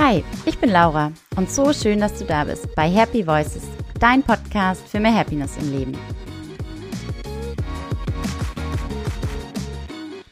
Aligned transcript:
Hi, 0.00 0.22
ich 0.46 0.56
bin 0.58 0.70
Laura 0.70 1.10
und 1.34 1.50
so 1.50 1.72
schön, 1.72 1.98
dass 1.98 2.16
du 2.20 2.24
da 2.24 2.44
bist 2.44 2.72
bei 2.76 2.88
Happy 2.88 3.26
Voices, 3.26 3.64
dein 3.98 4.22
Podcast 4.22 4.86
für 4.86 5.00
mehr 5.00 5.12
Happiness 5.12 5.56
im 5.56 5.76
Leben. 5.76 5.98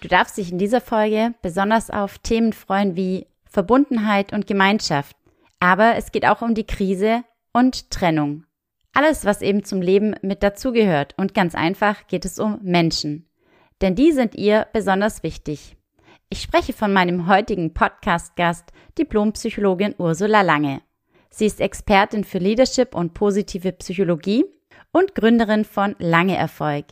Du 0.00 0.06
darfst 0.06 0.36
dich 0.36 0.52
in 0.52 0.58
dieser 0.58 0.80
Folge 0.80 1.34
besonders 1.42 1.90
auf 1.90 2.18
Themen 2.18 2.52
freuen 2.52 2.94
wie 2.94 3.26
Verbundenheit 3.44 4.32
und 4.32 4.46
Gemeinschaft. 4.46 5.16
Aber 5.58 5.96
es 5.96 6.12
geht 6.12 6.26
auch 6.26 6.42
um 6.42 6.54
die 6.54 6.66
Krise 6.66 7.24
und 7.52 7.90
Trennung. 7.90 8.44
Alles, 8.92 9.24
was 9.24 9.42
eben 9.42 9.64
zum 9.64 9.82
Leben 9.82 10.14
mit 10.22 10.44
dazugehört. 10.44 11.14
Und 11.16 11.34
ganz 11.34 11.56
einfach 11.56 12.06
geht 12.06 12.24
es 12.24 12.38
um 12.38 12.60
Menschen. 12.62 13.28
Denn 13.80 13.96
die 13.96 14.12
sind 14.12 14.36
ihr 14.36 14.68
besonders 14.72 15.24
wichtig. 15.24 15.75
Ich 16.28 16.42
spreche 16.42 16.72
von 16.72 16.92
meinem 16.92 17.28
heutigen 17.28 17.72
Podcast-Gast, 17.72 18.72
Diplompsychologin 18.98 19.94
Ursula 19.96 20.42
Lange. 20.42 20.82
Sie 21.30 21.46
ist 21.46 21.60
Expertin 21.60 22.24
für 22.24 22.38
Leadership 22.38 22.96
und 22.96 23.14
positive 23.14 23.70
Psychologie 23.72 24.44
und 24.90 25.14
Gründerin 25.14 25.64
von 25.64 25.94
Lange 26.00 26.36
Erfolg. 26.36 26.86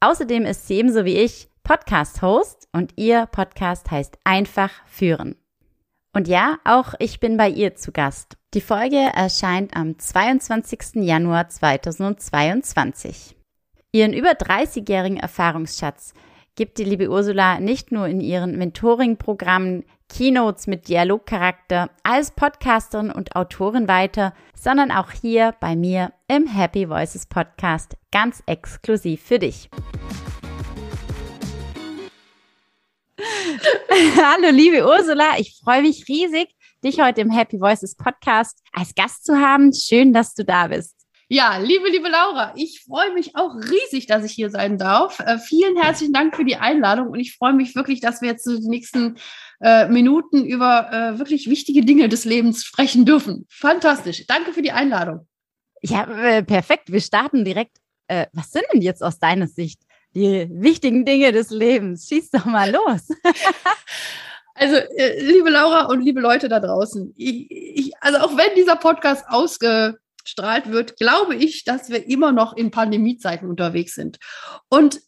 Außerdem 0.00 0.46
ist 0.46 0.66
sie 0.66 0.76
ebenso 0.76 1.04
wie 1.04 1.18
ich 1.18 1.50
Podcast-Host 1.62 2.68
und 2.72 2.94
ihr 2.96 3.26
Podcast 3.26 3.90
heißt 3.90 4.18
Einfach 4.24 4.72
führen. 4.86 5.36
Und 6.14 6.26
ja, 6.26 6.56
auch 6.64 6.94
ich 7.00 7.20
bin 7.20 7.36
bei 7.36 7.50
ihr 7.50 7.76
zu 7.76 7.92
Gast. 7.92 8.38
Die 8.54 8.62
Folge 8.62 8.96
erscheint 8.96 9.76
am 9.76 9.98
22. 9.98 11.04
Januar 11.04 11.50
2022. 11.50 13.36
Ihren 13.92 14.14
über 14.14 14.30
30-jährigen 14.30 15.18
Erfahrungsschatz 15.18 16.14
gibt 16.60 16.76
die 16.76 16.84
liebe 16.84 17.08
Ursula 17.08 17.58
nicht 17.58 17.90
nur 17.90 18.06
in 18.06 18.20
ihren 18.20 18.58
Mentoring-Programmen 18.58 19.86
Keynotes 20.10 20.66
mit 20.66 20.88
Dialogcharakter 20.88 21.88
als 22.02 22.32
Podcasterin 22.32 23.10
und 23.10 23.34
Autorin 23.34 23.88
weiter, 23.88 24.34
sondern 24.54 24.90
auch 24.90 25.10
hier 25.10 25.54
bei 25.58 25.74
mir 25.74 26.12
im 26.28 26.46
Happy 26.46 26.86
Voices 26.86 27.24
Podcast 27.24 27.96
ganz 28.12 28.42
exklusiv 28.44 29.22
für 29.22 29.38
dich. 29.38 29.70
Hallo, 34.18 34.50
liebe 34.50 34.86
Ursula. 34.86 35.38
Ich 35.38 35.58
freue 35.64 35.80
mich 35.80 36.04
riesig, 36.08 36.54
dich 36.84 37.00
heute 37.00 37.22
im 37.22 37.30
Happy 37.30 37.58
Voices 37.58 37.96
Podcast 37.96 38.62
als 38.74 38.94
Gast 38.94 39.24
zu 39.24 39.38
haben. 39.40 39.72
Schön, 39.72 40.12
dass 40.12 40.34
du 40.34 40.44
da 40.44 40.66
bist. 40.66 40.99
Ja, 41.32 41.58
liebe, 41.58 41.88
liebe 41.88 42.08
Laura, 42.08 42.52
ich 42.56 42.82
freue 42.82 43.14
mich 43.14 43.36
auch 43.36 43.54
riesig, 43.54 44.08
dass 44.08 44.24
ich 44.24 44.32
hier 44.32 44.50
sein 44.50 44.78
darf. 44.78 45.20
Äh, 45.20 45.38
vielen 45.38 45.76
herzlichen 45.76 46.12
Dank 46.12 46.34
für 46.34 46.44
die 46.44 46.56
Einladung 46.56 47.06
und 47.06 47.20
ich 47.20 47.36
freue 47.36 47.52
mich 47.52 47.76
wirklich, 47.76 48.00
dass 48.00 48.20
wir 48.20 48.30
jetzt 48.30 48.42
so 48.42 48.58
die 48.58 48.66
nächsten 48.66 49.16
äh, 49.60 49.86
Minuten 49.86 50.44
über 50.44 50.90
äh, 50.92 51.18
wirklich 51.20 51.48
wichtige 51.48 51.84
Dinge 51.84 52.08
des 52.08 52.24
Lebens 52.24 52.64
sprechen 52.64 53.04
dürfen. 53.04 53.46
Fantastisch. 53.48 54.26
Danke 54.26 54.52
für 54.52 54.62
die 54.62 54.72
Einladung. 54.72 55.28
Ja, 55.82 56.02
äh, 56.02 56.42
perfekt. 56.42 56.90
Wir 56.90 57.00
starten 57.00 57.44
direkt. 57.44 57.76
Äh, 58.08 58.26
was 58.32 58.50
sind 58.50 58.64
denn 58.72 58.82
jetzt 58.82 59.04
aus 59.04 59.20
deiner 59.20 59.46
Sicht 59.46 59.80
die 60.16 60.48
wichtigen 60.50 61.04
Dinge 61.04 61.30
des 61.30 61.50
Lebens. 61.50 62.08
Schieß 62.08 62.30
doch 62.30 62.44
mal 62.44 62.72
los. 62.72 63.06
Also, 64.52 64.76
äh, 64.76 65.22
liebe 65.22 65.48
Laura 65.48 65.86
und 65.86 66.02
liebe 66.02 66.20
Leute 66.20 66.50
da 66.50 66.60
draußen, 66.60 67.14
ich, 67.16 67.50
ich, 67.50 67.92
also 68.00 68.18
auch 68.18 68.36
wenn 68.36 68.54
dieser 68.56 68.76
Podcast 68.76 69.24
ausgestrahlt 70.30 70.70
wird, 70.70 70.96
glaube 70.96 71.34
ich, 71.34 71.64
dass 71.64 71.90
wir 71.90 72.06
immer 72.06 72.32
noch 72.32 72.56
in 72.56 72.70
Pandemiezeiten 72.70 73.48
unterwegs 73.48 73.94
sind. 73.94 74.18
Und 74.68 75.00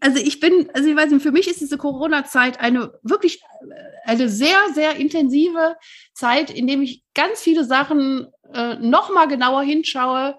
also 0.00 0.18
ich 0.18 0.38
bin, 0.38 0.68
also 0.74 0.88
ich 0.88 0.96
weiß 0.96 1.10
nicht, 1.10 1.22
für 1.22 1.32
mich 1.32 1.48
ist 1.48 1.60
diese 1.60 1.78
Corona-Zeit 1.78 2.60
eine 2.60 2.92
wirklich 3.02 3.40
äh, 3.62 3.74
eine 4.04 4.28
sehr, 4.28 4.58
sehr 4.74 4.96
intensive 4.96 5.76
Zeit, 6.12 6.50
in 6.50 6.66
dem 6.66 6.82
ich 6.82 7.02
ganz 7.14 7.40
viele 7.40 7.64
Sachen 7.64 8.26
äh, 8.52 8.74
noch 8.74 9.12
mal 9.14 9.26
genauer 9.28 9.62
hinschaue, 9.62 10.36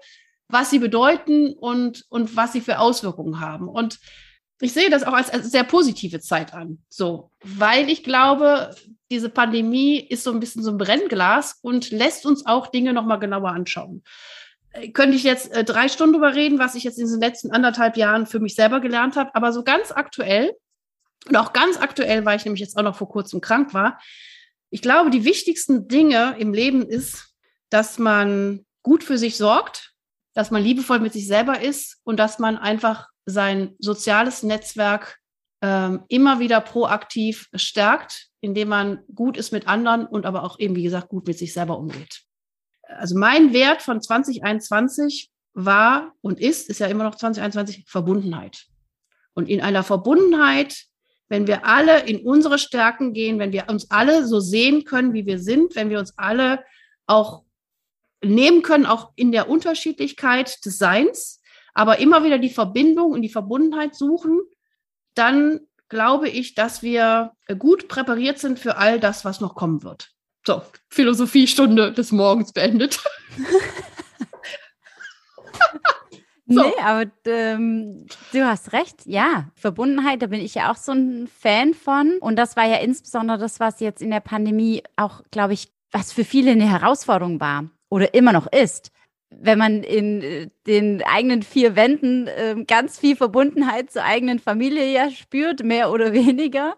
was 0.48 0.70
sie 0.70 0.78
bedeuten 0.78 1.52
und, 1.52 2.04
und 2.10 2.36
was 2.36 2.52
sie 2.52 2.60
für 2.60 2.78
Auswirkungen 2.78 3.40
haben. 3.40 3.68
Und 3.68 3.98
ich 4.60 4.72
sehe 4.72 4.90
das 4.90 5.04
auch 5.04 5.12
als, 5.12 5.30
als 5.30 5.50
sehr 5.50 5.64
positive 5.64 6.20
Zeit 6.20 6.54
an. 6.54 6.78
So, 6.88 7.30
weil 7.42 7.90
ich 7.90 8.04
glaube, 8.04 8.74
diese 9.10 9.28
Pandemie 9.28 9.98
ist 9.98 10.24
so 10.24 10.32
ein 10.32 10.40
bisschen 10.40 10.62
so 10.62 10.70
ein 10.70 10.78
Brennglas 10.78 11.58
und 11.62 11.90
lässt 11.90 12.26
uns 12.26 12.46
auch 12.46 12.68
Dinge 12.68 12.92
nochmal 12.92 13.18
genauer 13.18 13.50
anschauen. 13.50 14.02
Äh, 14.72 14.90
könnte 14.90 15.16
ich 15.16 15.24
jetzt 15.24 15.52
äh, 15.52 15.64
drei 15.64 15.88
Stunden 15.88 16.14
drüber 16.14 16.34
reden, 16.34 16.58
was 16.58 16.74
ich 16.74 16.84
jetzt 16.84 16.98
in 16.98 17.08
den 17.08 17.20
letzten 17.20 17.50
anderthalb 17.50 17.96
Jahren 17.96 18.26
für 18.26 18.40
mich 18.40 18.54
selber 18.54 18.80
gelernt 18.80 19.16
habe, 19.16 19.34
aber 19.34 19.52
so 19.52 19.64
ganz 19.64 19.92
aktuell 19.92 20.52
und 21.26 21.36
auch 21.36 21.52
ganz 21.52 21.78
aktuell, 21.78 22.24
weil 22.24 22.36
ich 22.36 22.44
nämlich 22.44 22.60
jetzt 22.60 22.76
auch 22.76 22.82
noch 22.82 22.96
vor 22.96 23.08
kurzem 23.08 23.40
krank 23.40 23.74
war. 23.74 23.98
Ich 24.70 24.82
glaube, 24.82 25.10
die 25.10 25.24
wichtigsten 25.24 25.88
Dinge 25.88 26.36
im 26.38 26.52
Leben 26.52 26.82
ist, 26.82 27.34
dass 27.70 27.98
man 27.98 28.66
gut 28.82 29.04
für 29.04 29.18
sich 29.18 29.36
sorgt, 29.36 29.92
dass 30.34 30.50
man 30.50 30.62
liebevoll 30.62 31.00
mit 31.00 31.12
sich 31.12 31.26
selber 31.26 31.60
ist 31.60 32.00
und 32.04 32.18
dass 32.18 32.38
man 32.38 32.58
einfach 32.58 33.08
sein 33.26 33.74
soziales 33.78 34.42
Netzwerk 34.42 35.18
ähm, 35.62 36.02
immer 36.08 36.40
wieder 36.40 36.60
proaktiv 36.60 37.48
stärkt, 37.54 38.28
indem 38.40 38.68
man 38.68 39.02
gut 39.14 39.36
ist 39.36 39.52
mit 39.52 39.66
anderen 39.66 40.06
und 40.06 40.26
aber 40.26 40.42
auch 40.44 40.58
eben, 40.58 40.76
wie 40.76 40.82
gesagt, 40.82 41.08
gut 41.08 41.26
mit 41.26 41.38
sich 41.38 41.52
selber 41.52 41.78
umgeht. 41.78 42.22
Also 42.82 43.16
mein 43.16 43.52
Wert 43.52 43.80
von 43.80 44.02
2021 44.02 45.30
war 45.54 46.12
und 46.20 46.40
ist, 46.40 46.68
ist 46.68 46.80
ja 46.80 46.86
immer 46.86 47.04
noch 47.04 47.14
2021, 47.14 47.84
Verbundenheit. 47.86 48.66
Und 49.32 49.48
in 49.48 49.60
einer 49.60 49.82
Verbundenheit, 49.82 50.84
wenn 51.28 51.46
wir 51.46 51.66
alle 51.66 52.00
in 52.00 52.20
unsere 52.26 52.58
Stärken 52.58 53.14
gehen, 53.14 53.38
wenn 53.38 53.52
wir 53.52 53.68
uns 53.68 53.90
alle 53.90 54.26
so 54.26 54.40
sehen 54.40 54.84
können, 54.84 55.14
wie 55.14 55.26
wir 55.26 55.38
sind, 55.38 55.74
wenn 55.74 55.90
wir 55.90 55.98
uns 55.98 56.12
alle 56.18 56.62
auch 57.06 57.44
nehmen 58.22 58.62
können, 58.62 58.86
auch 58.86 59.12
in 59.16 59.32
der 59.32 59.48
Unterschiedlichkeit 59.48 60.64
des 60.64 60.78
Seins, 60.78 61.40
aber 61.74 61.98
immer 61.98 62.24
wieder 62.24 62.38
die 62.38 62.50
Verbindung 62.50 63.12
und 63.12 63.22
die 63.22 63.28
Verbundenheit 63.28 63.94
suchen, 63.94 64.40
dann 65.14 65.60
glaube 65.88 66.28
ich, 66.28 66.54
dass 66.54 66.82
wir 66.82 67.32
gut 67.58 67.88
präpariert 67.88 68.38
sind 68.38 68.58
für 68.58 68.76
all 68.76 68.98
das, 68.98 69.24
was 69.24 69.40
noch 69.40 69.54
kommen 69.54 69.82
wird. 69.82 70.10
So, 70.46 70.62
Philosophiestunde 70.88 71.92
des 71.92 72.12
Morgens 72.12 72.52
beendet. 72.52 73.02
So. 76.46 76.62
Nee, 76.62 76.74
aber 76.82 77.10
ähm, 77.24 78.06
du 78.32 78.46
hast 78.46 78.74
recht. 78.74 79.06
Ja, 79.06 79.48
Verbundenheit, 79.54 80.20
da 80.20 80.26
bin 80.26 80.40
ich 80.40 80.54
ja 80.54 80.70
auch 80.70 80.76
so 80.76 80.92
ein 80.92 81.26
Fan 81.26 81.72
von. 81.72 82.18
Und 82.20 82.36
das 82.36 82.54
war 82.54 82.66
ja 82.66 82.76
insbesondere 82.76 83.38
das, 83.38 83.60
was 83.60 83.80
jetzt 83.80 84.02
in 84.02 84.10
der 84.10 84.20
Pandemie 84.20 84.82
auch, 84.96 85.22
glaube 85.30 85.54
ich, 85.54 85.72
was 85.90 86.12
für 86.12 86.24
viele 86.24 86.50
eine 86.50 86.68
Herausforderung 86.68 87.40
war 87.40 87.70
oder 87.88 88.12
immer 88.12 88.32
noch 88.32 88.46
ist, 88.52 88.90
wenn 89.40 89.58
man 89.58 89.82
in 89.82 90.22
äh, 90.22 90.48
den 90.66 91.02
eigenen 91.02 91.42
vier 91.42 91.76
Wänden 91.76 92.26
äh, 92.26 92.56
ganz 92.66 92.98
viel 92.98 93.16
Verbundenheit 93.16 93.90
zur 93.90 94.04
eigenen 94.04 94.38
Familie 94.38 94.92
ja 94.92 95.10
spürt, 95.10 95.62
mehr 95.62 95.90
oder 95.90 96.12
weniger, 96.14 96.74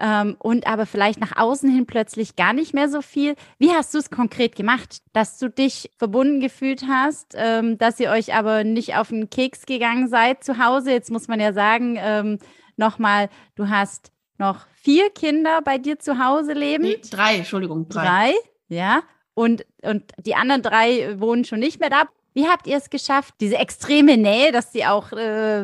ähm, 0.00 0.36
und 0.38 0.66
aber 0.66 0.86
vielleicht 0.86 1.20
nach 1.20 1.36
außen 1.36 1.68
hin 1.68 1.86
plötzlich 1.86 2.36
gar 2.36 2.52
nicht 2.52 2.72
mehr 2.72 2.88
so 2.88 3.02
viel. 3.02 3.34
Wie 3.58 3.70
hast 3.70 3.94
du 3.94 3.98
es 3.98 4.10
konkret 4.10 4.54
gemacht, 4.54 5.02
dass 5.12 5.38
du 5.38 5.50
dich 5.50 5.90
verbunden 5.96 6.40
gefühlt 6.40 6.84
hast, 6.86 7.34
ähm, 7.36 7.78
dass 7.78 7.98
ihr 7.98 8.10
euch 8.10 8.34
aber 8.34 8.62
nicht 8.62 8.94
auf 8.94 9.08
den 9.08 9.28
Keks 9.28 9.66
gegangen 9.66 10.08
seid 10.08 10.44
zu 10.44 10.64
Hause? 10.64 10.92
Jetzt 10.92 11.10
muss 11.10 11.26
man 11.26 11.40
ja 11.40 11.52
sagen, 11.52 11.98
ähm, 12.00 12.38
nochmal, 12.76 13.28
du 13.56 13.68
hast 13.68 14.12
noch 14.38 14.66
vier 14.72 15.10
Kinder 15.10 15.62
bei 15.62 15.78
dir 15.78 15.98
zu 15.98 16.24
Hause 16.24 16.52
leben. 16.52 16.84
Nee, 16.84 17.00
drei, 17.10 17.38
Entschuldigung, 17.38 17.88
drei. 17.88 18.04
Drei, 18.04 18.34
ja 18.68 19.02
und, 19.38 19.64
und 19.82 20.02
die 20.18 20.34
anderen 20.34 20.62
drei 20.62 21.14
wohnen 21.20 21.44
schon 21.44 21.60
nicht 21.60 21.78
mehr 21.78 21.90
da. 21.90 22.08
Wie 22.34 22.48
habt 22.48 22.66
ihr 22.66 22.76
es 22.76 22.90
geschafft, 22.90 23.34
diese 23.40 23.56
extreme 23.56 24.16
Nähe, 24.16 24.50
dass 24.50 24.72
sie 24.72 24.84
auch 24.84 25.12
äh, 25.12 25.60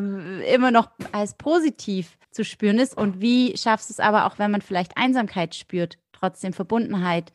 immer 0.54 0.70
noch 0.70 0.90
als 1.10 1.34
positiv 1.34 2.16
zu 2.30 2.44
spüren 2.44 2.78
ist? 2.78 2.96
Und 2.96 3.20
wie 3.20 3.56
schaffst 3.56 3.90
du 3.90 3.94
es 3.94 3.98
aber 3.98 4.26
auch, 4.26 4.38
wenn 4.38 4.52
man 4.52 4.62
vielleicht 4.62 4.96
Einsamkeit 4.96 5.56
spürt, 5.56 5.98
trotzdem 6.12 6.52
Verbundenheit 6.52 7.32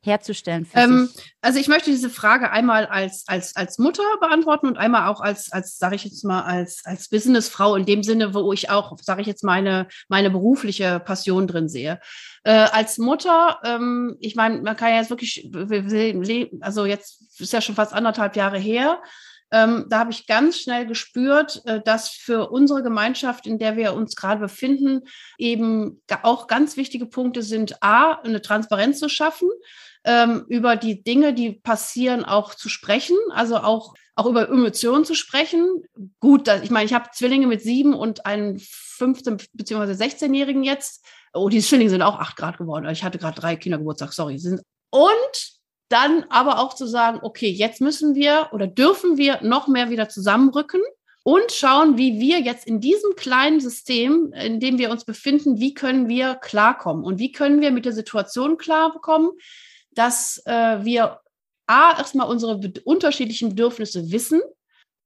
herzustellen? 0.00 0.68
Ähm, 0.74 1.08
also 1.40 1.58
ich 1.58 1.68
möchte 1.68 1.90
diese 1.90 2.10
Frage 2.10 2.50
einmal 2.50 2.86
als, 2.86 3.24
als, 3.26 3.56
als 3.56 3.78
Mutter 3.78 4.02
beantworten 4.20 4.66
und 4.66 4.78
einmal 4.78 5.08
auch 5.08 5.20
als, 5.20 5.52
als 5.52 5.78
sage 5.78 5.96
ich 5.96 6.04
jetzt 6.04 6.24
mal, 6.24 6.42
als, 6.42 6.82
als 6.84 7.08
Businessfrau 7.08 7.74
in 7.74 7.86
dem 7.86 8.02
Sinne, 8.02 8.34
wo 8.34 8.52
ich 8.52 8.70
auch, 8.70 8.96
sage 9.00 9.20
ich 9.20 9.26
jetzt, 9.26 9.44
meine, 9.44 9.88
meine 10.08 10.30
berufliche 10.30 11.00
Passion 11.00 11.46
drin 11.46 11.68
sehe. 11.68 12.00
Äh, 12.44 12.52
als 12.52 12.98
Mutter, 12.98 13.60
ähm, 13.64 14.16
ich 14.20 14.36
meine, 14.36 14.62
man 14.62 14.76
kann 14.76 14.90
ja 14.90 14.96
jetzt 14.96 15.10
wirklich, 15.10 15.50
also 16.60 16.86
jetzt 16.86 17.40
ist 17.40 17.52
ja 17.52 17.60
schon 17.60 17.74
fast 17.74 17.92
anderthalb 17.92 18.36
Jahre 18.36 18.58
her, 18.58 19.00
ähm, 19.50 19.86
da 19.88 20.00
habe 20.00 20.10
ich 20.10 20.26
ganz 20.26 20.58
schnell 20.58 20.86
gespürt, 20.86 21.62
äh, 21.64 21.80
dass 21.82 22.10
für 22.10 22.50
unsere 22.50 22.82
Gemeinschaft, 22.82 23.46
in 23.46 23.58
der 23.58 23.76
wir 23.76 23.94
uns 23.94 24.14
gerade 24.14 24.40
befinden, 24.40 25.02
eben 25.38 26.02
auch 26.22 26.46
ganz 26.46 26.76
wichtige 26.76 27.06
Punkte 27.06 27.42
sind, 27.42 27.82
a, 27.82 28.20
eine 28.22 28.42
Transparenz 28.42 28.98
zu 28.98 29.08
schaffen, 29.08 29.48
ähm, 30.04 30.44
über 30.48 30.76
die 30.76 31.02
Dinge, 31.02 31.32
die 31.32 31.52
passieren, 31.52 32.24
auch 32.24 32.54
zu 32.54 32.68
sprechen, 32.68 33.16
also 33.30 33.58
auch, 33.58 33.94
auch 34.14 34.26
über 34.26 34.48
Emotionen 34.48 35.04
zu 35.04 35.14
sprechen. 35.14 35.82
Gut, 36.20 36.48
ich 36.62 36.70
meine, 36.70 36.84
ich 36.84 36.94
habe 36.94 37.10
Zwillinge 37.12 37.46
mit 37.46 37.62
sieben 37.62 37.94
und 37.94 38.26
einen 38.26 38.58
15- 38.58 39.48
bzw. 39.52 39.92
16-Jährigen 39.92 40.62
jetzt. 40.62 41.04
Oh, 41.32 41.48
die 41.48 41.60
Zwillinge 41.60 41.90
sind 41.90 42.02
auch 42.02 42.18
acht 42.18 42.36
Grad 42.36 42.58
geworden. 42.58 42.88
Ich 42.90 43.04
hatte 43.04 43.18
gerade 43.18 43.40
drei 43.40 43.56
Kindergeburtstag, 43.56 44.12
sorry, 44.12 44.38
sind 44.38 44.60
Und 44.90 45.57
dann 45.88 46.24
aber 46.28 46.58
auch 46.58 46.74
zu 46.74 46.86
sagen, 46.86 47.20
okay, 47.22 47.50
jetzt 47.50 47.80
müssen 47.80 48.14
wir 48.14 48.48
oder 48.52 48.66
dürfen 48.66 49.16
wir 49.16 49.40
noch 49.42 49.68
mehr 49.68 49.90
wieder 49.90 50.08
zusammenrücken 50.08 50.80
und 51.22 51.52
schauen, 51.52 51.98
wie 51.98 52.20
wir 52.20 52.40
jetzt 52.40 52.66
in 52.66 52.80
diesem 52.80 53.14
kleinen 53.16 53.60
System, 53.60 54.32
in 54.32 54.60
dem 54.60 54.78
wir 54.78 54.90
uns 54.90 55.04
befinden, 55.04 55.58
wie 55.60 55.74
können 55.74 56.08
wir 56.08 56.36
klarkommen 56.36 57.04
und 57.04 57.18
wie 57.18 57.32
können 57.32 57.60
wir 57.60 57.70
mit 57.70 57.84
der 57.84 57.92
Situation 57.92 58.56
klarkommen, 58.56 59.30
dass 59.90 60.42
äh, 60.46 60.84
wir 60.84 61.20
A, 61.66 61.98
erstmal 61.98 62.28
unsere 62.28 62.58
unterschiedlichen 62.84 63.50
Bedürfnisse 63.50 64.10
wissen 64.10 64.40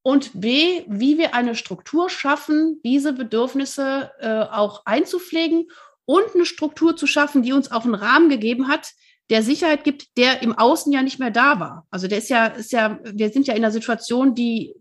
und 0.02 0.30
B, 0.40 0.84
wie 0.86 1.18
wir 1.18 1.34
eine 1.34 1.56
Struktur 1.56 2.08
schaffen, 2.08 2.80
diese 2.84 3.12
Bedürfnisse 3.12 4.12
äh, 4.20 4.42
auch 4.42 4.82
einzupflegen 4.84 5.68
und 6.04 6.34
eine 6.34 6.46
Struktur 6.46 6.96
zu 6.96 7.06
schaffen, 7.06 7.42
die 7.42 7.52
uns 7.52 7.72
auch 7.72 7.84
einen 7.84 7.94
Rahmen 7.94 8.28
gegeben 8.28 8.68
hat, 8.68 8.92
der 9.30 9.42
Sicherheit 9.42 9.84
gibt, 9.84 10.16
der 10.16 10.42
im 10.42 10.56
Außen 10.56 10.92
ja 10.92 11.02
nicht 11.02 11.18
mehr 11.18 11.30
da 11.30 11.60
war. 11.60 11.86
Also 11.90 12.08
der 12.08 12.18
ist 12.18 12.28
ja, 12.28 12.46
ist 12.46 12.72
ja, 12.72 12.98
wir 13.02 13.30
sind 13.30 13.46
ja 13.46 13.54
in 13.54 13.64
einer 13.64 13.72
Situation, 13.72 14.34
die, 14.34 14.74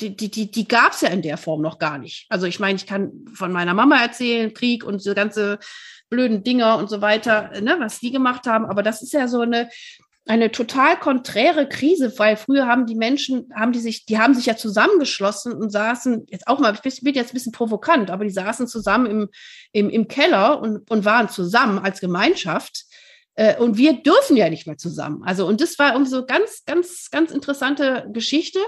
die, 0.00 0.16
die, 0.16 0.30
die, 0.30 0.50
die 0.50 0.68
gab 0.68 0.92
es 0.92 1.00
ja 1.00 1.08
in 1.08 1.22
der 1.22 1.38
Form 1.38 1.62
noch 1.62 1.78
gar 1.78 1.98
nicht. 1.98 2.26
Also 2.28 2.46
ich 2.46 2.60
meine, 2.60 2.76
ich 2.76 2.86
kann 2.86 3.24
von 3.34 3.52
meiner 3.52 3.74
Mama 3.74 4.00
erzählen, 4.00 4.52
Krieg 4.54 4.84
und 4.84 5.02
so 5.02 5.14
ganze 5.14 5.58
blöden 6.10 6.42
Dinger 6.42 6.76
und 6.78 6.88
so 6.88 7.00
weiter, 7.00 7.50
ne, 7.60 7.76
was 7.78 8.00
die 8.00 8.10
gemacht 8.10 8.46
haben. 8.46 8.66
Aber 8.66 8.82
das 8.82 9.02
ist 9.02 9.12
ja 9.12 9.28
so 9.28 9.40
eine, 9.40 9.68
eine 10.26 10.52
total 10.52 10.98
konträre 10.98 11.68
Krise, 11.68 12.12
weil 12.18 12.36
früher 12.36 12.66
haben 12.66 12.86
die 12.86 12.94
Menschen, 12.94 13.48
haben 13.54 13.72
die 13.72 13.78
sich, 13.78 14.04
die 14.04 14.18
haben 14.18 14.34
sich 14.34 14.46
ja 14.46 14.56
zusammengeschlossen 14.56 15.54
und 15.54 15.70
saßen, 15.70 16.26
jetzt 16.28 16.46
auch 16.46 16.58
mal, 16.58 16.78
ich 16.84 17.00
bin 17.00 17.14
jetzt 17.14 17.30
ein 17.30 17.34
bisschen 17.34 17.52
provokant, 17.52 18.10
aber 18.10 18.24
die 18.24 18.30
saßen 18.30 18.66
zusammen 18.68 19.06
im, 19.06 19.28
im, 19.72 19.90
im 19.90 20.06
Keller 20.06 20.60
und, 20.60 20.90
und 20.90 21.04
waren 21.04 21.28
zusammen 21.30 21.78
als 21.78 22.00
Gemeinschaft. 22.00 22.84
Äh, 23.38 23.56
und 23.56 23.76
wir 23.76 24.02
dürfen 24.02 24.36
ja 24.36 24.50
nicht 24.50 24.66
mehr 24.66 24.78
zusammen. 24.78 25.22
Also, 25.24 25.46
und 25.46 25.60
das 25.60 25.78
war 25.78 25.92
irgendwie 25.92 26.10
so 26.10 26.26
ganz, 26.26 26.64
ganz, 26.66 27.08
ganz 27.10 27.30
interessante 27.30 28.08
Geschichte. 28.12 28.58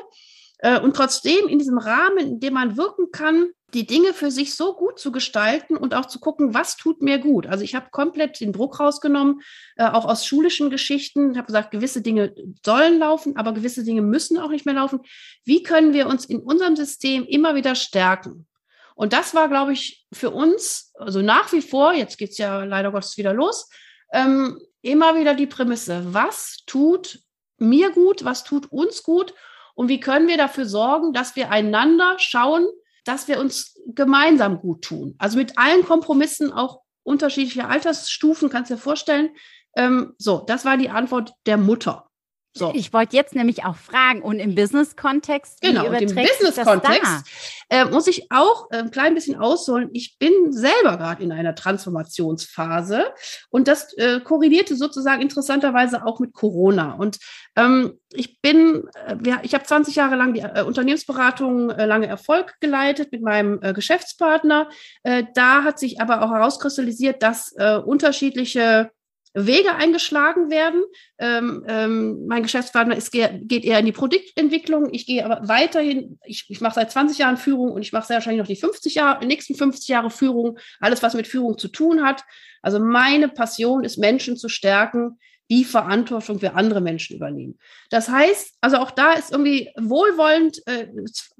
Äh, 0.58 0.78
und 0.78 0.94
trotzdem 0.94 1.48
in 1.48 1.58
diesem 1.58 1.76
Rahmen, 1.76 2.18
in 2.18 2.40
dem 2.40 2.54
man 2.54 2.76
wirken 2.76 3.10
kann, 3.10 3.48
die 3.74 3.84
Dinge 3.84 4.14
für 4.14 4.30
sich 4.30 4.54
so 4.54 4.74
gut 4.74 5.00
zu 5.00 5.10
gestalten 5.10 5.76
und 5.76 5.92
auch 5.92 6.06
zu 6.06 6.20
gucken, 6.20 6.54
was 6.54 6.76
tut 6.76 7.02
mir 7.02 7.18
gut. 7.18 7.48
Also 7.48 7.64
ich 7.64 7.74
habe 7.74 7.88
komplett 7.90 8.40
den 8.40 8.52
Druck 8.52 8.78
rausgenommen, 8.78 9.40
äh, 9.76 9.86
auch 9.86 10.04
aus 10.04 10.24
schulischen 10.24 10.70
Geschichten. 10.70 11.32
Ich 11.32 11.36
habe 11.36 11.46
gesagt, 11.46 11.72
gewisse 11.72 12.00
Dinge 12.00 12.32
sollen 12.64 13.00
laufen, 13.00 13.36
aber 13.36 13.52
gewisse 13.52 13.82
Dinge 13.82 14.02
müssen 14.02 14.38
auch 14.38 14.50
nicht 14.50 14.66
mehr 14.66 14.76
laufen. 14.76 15.00
Wie 15.44 15.64
können 15.64 15.94
wir 15.94 16.06
uns 16.06 16.26
in 16.26 16.38
unserem 16.38 16.76
System 16.76 17.24
immer 17.24 17.56
wieder 17.56 17.74
stärken? 17.74 18.46
Und 18.94 19.14
das 19.14 19.34
war, 19.34 19.48
glaube 19.48 19.72
ich, 19.72 20.06
für 20.12 20.30
uns, 20.30 20.92
also 20.94 21.22
nach 21.22 21.52
wie 21.52 21.62
vor, 21.62 21.92
jetzt 21.92 22.18
geht's 22.18 22.38
ja 22.38 22.62
leider 22.62 22.92
Gottes 22.92 23.16
wieder 23.16 23.34
los, 23.34 23.68
ähm, 24.12 24.60
immer 24.82 25.18
wieder 25.18 25.34
die 25.34 25.46
Prämisse, 25.46 26.14
was 26.14 26.58
tut 26.66 27.20
mir 27.58 27.90
gut, 27.90 28.24
was 28.24 28.44
tut 28.44 28.72
uns 28.72 29.02
gut 29.02 29.34
und 29.74 29.88
wie 29.88 30.00
können 30.00 30.28
wir 30.28 30.36
dafür 30.36 30.66
sorgen, 30.66 31.12
dass 31.12 31.36
wir 31.36 31.50
einander 31.50 32.16
schauen, 32.18 32.66
dass 33.04 33.28
wir 33.28 33.40
uns 33.40 33.78
gemeinsam 33.86 34.60
gut 34.60 34.82
tun. 34.82 35.14
Also 35.18 35.38
mit 35.38 35.58
allen 35.58 35.84
Kompromissen, 35.84 36.52
auch 36.52 36.82
unterschiedlicher 37.02 37.68
Altersstufen, 37.68 38.50
kannst 38.50 38.70
du 38.70 38.74
dir 38.74 38.80
vorstellen. 38.80 39.30
Ähm, 39.76 40.14
so, 40.18 40.44
das 40.46 40.64
war 40.64 40.76
die 40.76 40.90
Antwort 40.90 41.32
der 41.46 41.56
Mutter. 41.56 42.09
So. 42.52 42.72
Ich 42.74 42.92
wollte 42.92 43.16
jetzt 43.16 43.36
nämlich 43.36 43.64
auch 43.64 43.76
fragen, 43.76 44.22
und 44.22 44.40
im 44.40 44.56
Business-Kontext, 44.56 45.60
genau, 45.60 45.86
und 45.86 45.94
im 45.94 46.14
Business-Kontext 46.14 47.24
äh, 47.68 47.84
muss 47.84 48.08
ich 48.08 48.32
auch 48.32 48.68
äh, 48.72 48.78
ein 48.78 48.90
klein 48.90 49.14
bisschen 49.14 49.36
ausholen. 49.36 49.88
Ich 49.92 50.18
bin 50.18 50.32
selber 50.52 50.96
gerade 50.96 51.22
in 51.22 51.30
einer 51.30 51.54
Transformationsphase 51.54 53.04
und 53.50 53.68
das 53.68 53.92
äh, 53.98 54.18
korrelierte 54.20 54.74
sozusagen 54.74 55.22
interessanterweise 55.22 56.04
auch 56.04 56.18
mit 56.18 56.32
Corona. 56.32 56.94
Und 56.94 57.18
ähm, 57.54 58.00
ich 58.12 58.40
bin, 58.40 58.82
äh, 59.06 59.36
ich 59.44 59.54
habe 59.54 59.64
20 59.64 59.94
Jahre 59.94 60.16
lang 60.16 60.34
die 60.34 60.40
äh, 60.40 60.64
Unternehmensberatung 60.64 61.68
lange 61.68 62.08
Erfolg 62.08 62.56
geleitet 62.60 63.12
mit 63.12 63.22
meinem 63.22 63.60
Geschäftspartner. 63.60 64.68
Da 65.02 65.62
hat 65.62 65.78
sich 65.78 66.00
aber 66.00 66.22
auch 66.22 66.30
herauskristallisiert, 66.30 67.22
dass 67.22 67.52
unterschiedliche 67.84 68.90
Wege 69.32 69.74
eingeschlagen 69.74 70.50
werden. 70.50 70.82
Ähm, 71.18 71.64
ähm, 71.68 72.26
mein 72.26 72.42
Geschäftspartner 72.42 72.96
ist, 72.96 73.12
geht 73.12 73.64
eher 73.64 73.78
in 73.78 73.86
die 73.86 73.92
Produktentwicklung. 73.92 74.88
Ich 74.92 75.06
gehe 75.06 75.24
aber 75.24 75.46
weiterhin, 75.48 76.18
ich, 76.24 76.46
ich 76.48 76.60
mache 76.60 76.74
seit 76.74 76.90
20 76.90 77.18
Jahren 77.18 77.36
Führung 77.36 77.72
und 77.72 77.82
ich 77.82 77.92
mache 77.92 78.06
sehr 78.06 78.16
wahrscheinlich 78.16 78.40
noch 78.40 78.48
die 78.48 78.56
50 78.56 78.94
Jahre, 78.94 79.24
nächsten 79.24 79.54
50 79.54 79.88
Jahre 79.88 80.10
Führung, 80.10 80.58
alles, 80.80 81.02
was 81.02 81.14
mit 81.14 81.26
Führung 81.26 81.58
zu 81.58 81.68
tun 81.68 82.02
hat. 82.04 82.24
Also 82.62 82.80
meine 82.80 83.28
Passion 83.28 83.84
ist, 83.84 83.98
Menschen 83.98 84.36
zu 84.36 84.48
stärken, 84.48 85.18
die 85.50 85.64
Verantwortung 85.64 86.38
für 86.38 86.54
andere 86.54 86.80
Menschen 86.80 87.16
übernehmen. 87.16 87.58
Das 87.90 88.08
heißt, 88.08 88.56
also 88.60 88.76
auch 88.76 88.92
da 88.92 89.14
ist 89.14 89.32
irgendwie 89.32 89.70
wohlwollend, 89.76 90.64
äh, 90.66 90.88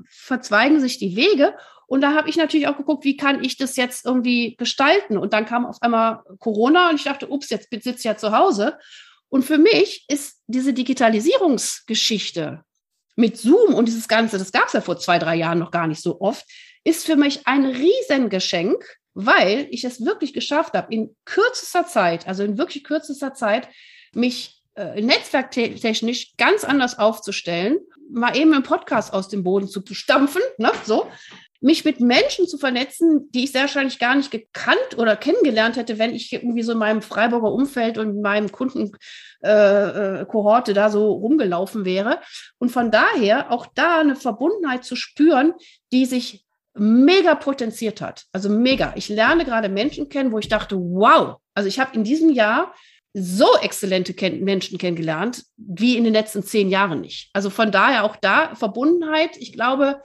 verzweigen 0.09 0.81
sich 0.81 0.99
die 0.99 1.15
Wege. 1.15 1.55
Und 1.91 2.03
da 2.03 2.15
habe 2.15 2.31
ich 2.31 2.37
natürlich 2.37 2.69
auch 2.69 2.77
geguckt, 2.77 3.05
wie 3.05 3.17
kann 3.17 3.43
ich 3.43 3.57
das 3.57 3.75
jetzt 3.75 4.07
irgendwie 4.07 4.55
gestalten? 4.57 5.19
Und 5.19 5.33
dann 5.33 5.45
kam 5.45 5.67
auf 5.67 5.83
einmal 5.83 6.23
Corona 6.39 6.89
und 6.89 6.95
ich 6.95 7.03
dachte, 7.03 7.29
ups, 7.29 7.51
jetzt 7.51 7.69
sitze 7.69 7.91
ich 7.91 8.05
ja 8.05 8.17
zu 8.17 8.31
Hause. 8.31 8.79
Und 9.29 9.45
für 9.45 9.59
mich 9.59 10.05
ist 10.07 10.41
diese 10.47 10.73
Digitalisierungsgeschichte 10.73 12.63
mit 13.17 13.39
Zoom 13.39 13.75
und 13.75 13.89
dieses 13.89 14.07
Ganze, 14.07 14.39
das 14.39 14.53
gab 14.53 14.69
es 14.69 14.75
ja 14.75 14.83
vor 14.83 15.01
zwei, 15.01 15.19
drei 15.19 15.35
Jahren 15.35 15.59
noch 15.59 15.73
gar 15.73 15.89
nicht 15.89 16.01
so 16.01 16.21
oft, 16.21 16.45
ist 16.85 17.07
für 17.07 17.17
mich 17.17 17.49
ein 17.49 17.67
Riesengeschenk, 17.67 18.85
weil 19.15 19.67
ich 19.73 19.83
es 19.83 20.05
wirklich 20.05 20.33
geschafft 20.33 20.75
habe, 20.75 20.95
in 20.95 21.17
kürzester 21.25 21.89
Zeit, 21.89 22.29
also 22.29 22.45
in 22.45 22.57
wirklich 22.57 22.85
kürzester 22.85 23.35
Zeit, 23.35 23.69
mich 24.15 24.63
äh, 24.77 25.01
netzwerktechnisch 25.01 26.37
ganz 26.37 26.63
anders 26.63 27.01
aufzustellen, 27.01 27.79
mal 28.13 28.37
eben 28.37 28.55
einen 28.55 28.63
Podcast 28.63 29.13
aus 29.13 29.27
dem 29.27 29.43
Boden 29.43 29.67
zu 29.67 29.83
stampfen, 29.93 30.43
ne, 30.57 30.71
so, 30.85 31.09
mich 31.61 31.85
mit 31.85 32.01
Menschen 32.01 32.49
zu 32.49 32.57
vernetzen, 32.57 33.29
die 33.33 33.45
ich 33.45 33.53
sehr 33.53 33.61
wahrscheinlich 33.63 33.99
gar 33.99 34.15
nicht 34.15 34.31
gekannt 34.31 34.97
oder 34.97 35.17
kennengelernt 35.17 35.77
hätte, 35.77 35.99
wenn 35.99 36.15
ich 36.15 36.33
irgendwie 36.33 36.63
so 36.63 36.73
in 36.73 36.79
meinem 36.79 37.03
Freiburger 37.03 37.53
Umfeld 37.53 37.99
und 37.99 38.17
in 38.17 38.23
meinem 38.23 38.51
Kundenkohorte 38.51 40.71
äh, 40.71 40.75
da 40.75 40.89
so 40.91 41.13
rumgelaufen 41.13 41.85
wäre. 41.85 42.21
Und 42.59 42.71
von 42.71 42.91
daher 42.91 43.53
auch 43.53 43.67
da 43.75 44.01
eine 44.01 44.17
Verbundenheit 44.17 44.85
zu 44.85 44.97
spüren, 44.97 45.53
die 45.93 46.07
sich 46.07 46.47
mega 46.75 47.35
potenziert 47.35 48.01
hat. 48.01 48.25
Also 48.33 48.49
mega. 48.49 48.95
Ich 48.97 49.11
lerne 49.11 49.45
gerade 49.45 49.69
Menschen 49.69 50.09
kennen, 50.09 50.33
wo 50.33 50.39
ich 50.39 50.49
dachte, 50.49 50.77
wow, 50.77 51.37
also 51.55 51.69
ich 51.69 51.79
habe 51.79 51.95
in 51.95 52.05
diesem 52.05 52.31
Jahr 52.31 52.73
so 53.13 53.57
exzellente 53.61 54.15
Menschen 54.37 54.79
kennengelernt, 54.79 55.45
wie 55.57 55.97
in 55.97 56.05
den 56.05 56.13
letzten 56.13 56.45
zehn 56.45 56.69
Jahren 56.69 57.01
nicht. 57.01 57.29
Also 57.33 57.51
von 57.51 57.73
daher 57.73 58.05
auch 58.05 58.15
da 58.17 58.55
Verbundenheit. 58.55 59.37
Ich 59.37 59.53
glaube, 59.53 60.01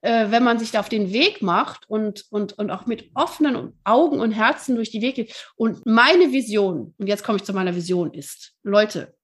äh, 0.00 0.30
wenn 0.30 0.44
man 0.44 0.58
sich 0.58 0.70
da 0.70 0.80
auf 0.80 0.88
den 0.88 1.12
Weg 1.12 1.42
macht 1.42 1.88
und, 1.88 2.26
und, 2.30 2.52
und 2.58 2.70
auch 2.70 2.86
mit 2.86 3.10
offenen 3.14 3.78
Augen 3.84 4.20
und 4.20 4.32
Herzen 4.32 4.76
durch 4.76 4.90
die 4.90 5.02
Wege 5.02 5.24
geht. 5.24 5.50
Und 5.56 5.84
meine 5.86 6.32
Vision, 6.32 6.94
und 6.98 7.06
jetzt 7.06 7.24
komme 7.24 7.36
ich 7.36 7.44
zu 7.44 7.52
meiner 7.52 7.74
Vision, 7.74 8.12
ist, 8.12 8.54
Leute, 8.62 9.14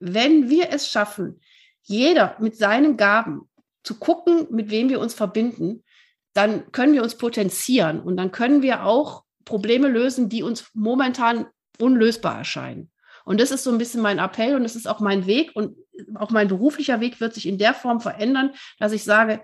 wenn 0.00 0.48
wir 0.48 0.70
es 0.70 0.88
schaffen, 0.88 1.40
jeder 1.82 2.36
mit 2.40 2.56
seinen 2.56 2.96
Gaben 2.96 3.48
zu 3.82 3.98
gucken, 3.98 4.46
mit 4.50 4.70
wem 4.70 4.88
wir 4.88 5.00
uns 5.00 5.14
verbinden, 5.14 5.84
dann 6.32 6.70
können 6.72 6.94
wir 6.94 7.02
uns 7.02 7.16
potenzieren 7.16 8.00
und 8.00 8.16
dann 8.16 8.32
können 8.32 8.62
wir 8.62 8.84
auch 8.84 9.24
Probleme 9.44 9.88
lösen, 9.88 10.28
die 10.28 10.42
uns 10.42 10.70
momentan 10.72 11.46
unlösbar 11.78 12.38
erscheinen. 12.38 12.90
Und 13.24 13.40
das 13.40 13.50
ist 13.50 13.64
so 13.64 13.70
ein 13.70 13.78
bisschen 13.78 14.00
mein 14.00 14.18
Appell 14.18 14.56
und 14.56 14.62
das 14.62 14.76
ist 14.76 14.88
auch 14.88 15.00
mein 15.00 15.26
Weg 15.26 15.52
und 15.54 15.76
auch 16.14 16.30
mein 16.30 16.48
beruflicher 16.48 17.00
Weg 17.00 17.20
wird 17.20 17.34
sich 17.34 17.46
in 17.46 17.58
der 17.58 17.74
Form 17.74 18.00
verändern, 18.00 18.52
dass 18.78 18.92
ich 18.92 19.04
sage, 19.04 19.42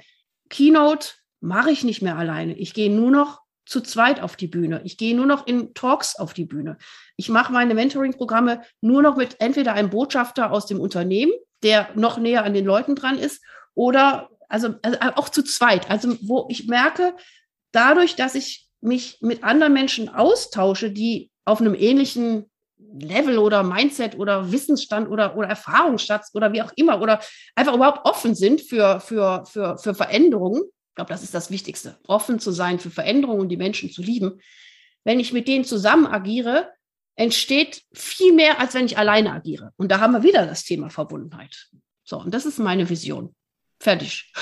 Keynote 0.49 1.11
mache 1.41 1.71
ich 1.71 1.85
nicht 1.85 2.03
mehr 2.03 2.17
alleine. 2.17 2.57
Ich 2.57 2.75
gehe 2.75 2.91
nur 2.91 3.11
noch 3.11 3.43
zu 3.67 3.81
zweit 3.83 4.21
auf 4.23 4.37
die 4.37 4.47
Bühne. 4.47 4.81
Ich 4.85 4.97
gehe 4.97 5.15
nur 5.15 5.27
noch 5.27 5.47
in 5.47 5.75
Talks 5.75 6.17
auf 6.17 6.33
die 6.33 6.47
Bühne. 6.47 6.79
Ich 7.17 7.29
mache 7.29 7.53
meine 7.53 7.75
Mentoring-Programme 7.75 8.63
nur 8.81 9.03
noch 9.03 9.17
mit 9.17 9.41
entweder 9.41 9.75
einem 9.75 9.91
Botschafter 9.91 10.51
aus 10.51 10.67
dem 10.67 10.81
Unternehmen, 10.81 11.33
der 11.63 11.91
noch 11.95 12.19
näher 12.19 12.45
an 12.45 12.55
den 12.55 12.65
Leuten 12.65 12.97
dran 12.97 13.19
ist, 13.19 13.45
oder 13.75 14.31
also, 14.49 14.75
also 14.83 14.99
auch 15.17 15.29
zu 15.29 15.45
zweit. 15.45 15.91
Also 15.91 16.17
wo 16.23 16.47
ich 16.49 16.67
merke, 16.67 17.15
dadurch, 17.73 18.17
dass 18.17 18.35
ich 18.35 18.67
mich 18.81 19.19
mit 19.21 19.45
anderen 19.45 19.73
Menschen 19.75 20.09
austausche, 20.09 20.91
die 20.91 21.31
auf 21.45 21.61
einem 21.61 21.75
ähnlichen 21.75 22.51
Level 22.79 23.39
oder 23.39 23.63
Mindset 23.63 24.19
oder 24.19 24.53
Wissensstand 24.53 25.09
oder, 25.09 25.37
oder 25.37 25.49
Erfahrungsschatz 25.49 26.31
oder 26.35 26.53
wie 26.53 26.63
auch 26.63 26.73
immer 26.77 27.01
oder 27.01 27.21
einfach 27.55 27.75
überhaupt 27.75 28.07
offen 28.07 28.35
sind 28.35 28.61
für, 28.61 29.01
für, 29.01 29.45
für, 29.47 29.79
für 29.79 29.95
Veränderungen. 29.95 30.63
Ich 30.63 30.95
glaube, 30.95 31.13
das 31.13 31.23
ist 31.23 31.35
das 31.35 31.51
Wichtigste, 31.51 31.99
offen 32.07 32.41
zu 32.41 32.51
sein 32.51 32.79
für 32.79 32.91
Veränderungen 32.91 33.43
und 33.43 33.49
die 33.49 33.57
Menschen 33.57 33.91
zu 33.91 34.03
lieben. 34.03 34.41
Wenn 35.05 35.21
ich 35.21 35.33
mit 35.33 35.49
denen 35.49 35.65
zusammen 35.65 36.07
agiere, 36.07 36.73
entsteht 37.15 37.83
viel 37.93 38.33
mehr, 38.33 38.61
als 38.61 38.75
wenn 38.75 38.87
ich 38.87 38.97
alleine 38.97 39.33
agiere. 39.33 39.73
Und 39.77 39.91
da 39.91 40.01
haben 40.01 40.13
wir 40.13 40.23
wieder 40.23 40.47
das 40.47 40.65
Thema 40.65 40.89
Verbundenheit. 40.89 41.69
So, 42.05 42.19
und 42.19 42.33
das 42.33 42.47
ist 42.47 42.59
meine 42.59 42.89
Vision. 42.89 43.35
Fertig. 43.81 44.33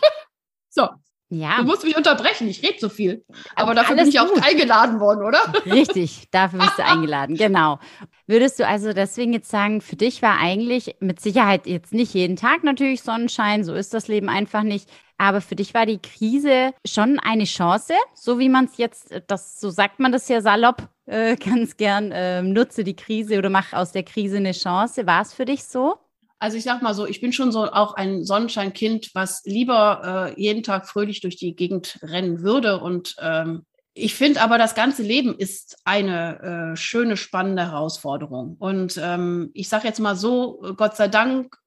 so. 0.68 0.88
Ja. 1.32 1.58
Du 1.58 1.64
musst 1.64 1.84
mich 1.84 1.96
unterbrechen, 1.96 2.48
ich 2.48 2.60
rede 2.62 2.78
so 2.80 2.88
viel. 2.88 3.24
Aber 3.54 3.72
dafür 3.74 3.96
Alles 3.96 4.12
bin 4.12 4.22
ich 4.22 4.28
gut. 4.28 4.42
auch 4.42 4.46
eingeladen 4.46 4.98
worden, 4.98 5.24
oder? 5.24 5.38
Richtig, 5.64 6.28
dafür 6.32 6.58
bist 6.58 6.76
du 6.76 6.84
eingeladen, 6.84 7.36
genau. 7.36 7.78
Würdest 8.26 8.58
du 8.58 8.66
also 8.66 8.92
deswegen 8.92 9.32
jetzt 9.32 9.48
sagen, 9.48 9.80
für 9.80 9.94
dich 9.94 10.22
war 10.22 10.38
eigentlich 10.38 10.96
mit 10.98 11.20
Sicherheit 11.20 11.66
jetzt 11.68 11.94
nicht 11.94 12.14
jeden 12.14 12.34
Tag 12.34 12.64
natürlich 12.64 13.02
Sonnenschein, 13.02 13.62
so 13.62 13.74
ist 13.74 13.94
das 13.94 14.08
Leben 14.08 14.28
einfach 14.28 14.64
nicht. 14.64 14.90
Aber 15.18 15.40
für 15.40 15.54
dich 15.54 15.72
war 15.72 15.86
die 15.86 16.00
Krise 16.00 16.72
schon 16.84 17.20
eine 17.20 17.44
Chance, 17.44 17.94
so 18.14 18.38
wie 18.40 18.48
man 18.48 18.64
es 18.64 18.76
jetzt, 18.78 19.22
das, 19.28 19.60
so 19.60 19.70
sagt 19.70 20.00
man 20.00 20.10
das 20.10 20.28
ja 20.28 20.40
salopp 20.40 20.88
äh, 21.06 21.36
ganz 21.44 21.76
gern, 21.76 22.10
äh, 22.10 22.42
nutze 22.42 22.82
die 22.82 22.96
Krise 22.96 23.38
oder 23.38 23.50
mach 23.50 23.72
aus 23.72 23.92
der 23.92 24.02
Krise 24.02 24.38
eine 24.38 24.52
Chance. 24.52 25.06
War 25.06 25.22
es 25.22 25.32
für 25.32 25.44
dich 25.44 25.62
so? 25.62 25.96
Also 26.40 26.56
ich 26.56 26.64
sag 26.64 26.80
mal 26.80 26.94
so, 26.94 27.06
ich 27.06 27.20
bin 27.20 27.34
schon 27.34 27.52
so 27.52 27.64
auch 27.70 27.94
ein 27.94 28.24
Sonnenscheinkind, 28.24 29.10
was 29.14 29.42
lieber 29.44 30.32
äh, 30.34 30.40
jeden 30.40 30.62
Tag 30.62 30.88
fröhlich 30.88 31.20
durch 31.20 31.36
die 31.36 31.54
Gegend 31.54 31.98
rennen 32.02 32.40
würde. 32.42 32.80
Und 32.80 33.14
ähm, 33.20 33.66
ich 33.92 34.14
finde 34.14 34.40
aber, 34.40 34.56
das 34.56 34.74
ganze 34.74 35.02
Leben 35.02 35.36
ist 35.36 35.76
eine 35.84 36.72
äh, 36.72 36.76
schöne, 36.76 37.18
spannende 37.18 37.70
Herausforderung. 37.70 38.56
Und 38.58 38.98
ähm, 39.02 39.50
ich 39.52 39.68
sage 39.68 39.86
jetzt 39.86 40.00
mal 40.00 40.16
so, 40.16 40.74
Gott 40.78 40.96
sei 40.96 41.08
Dank 41.08 41.58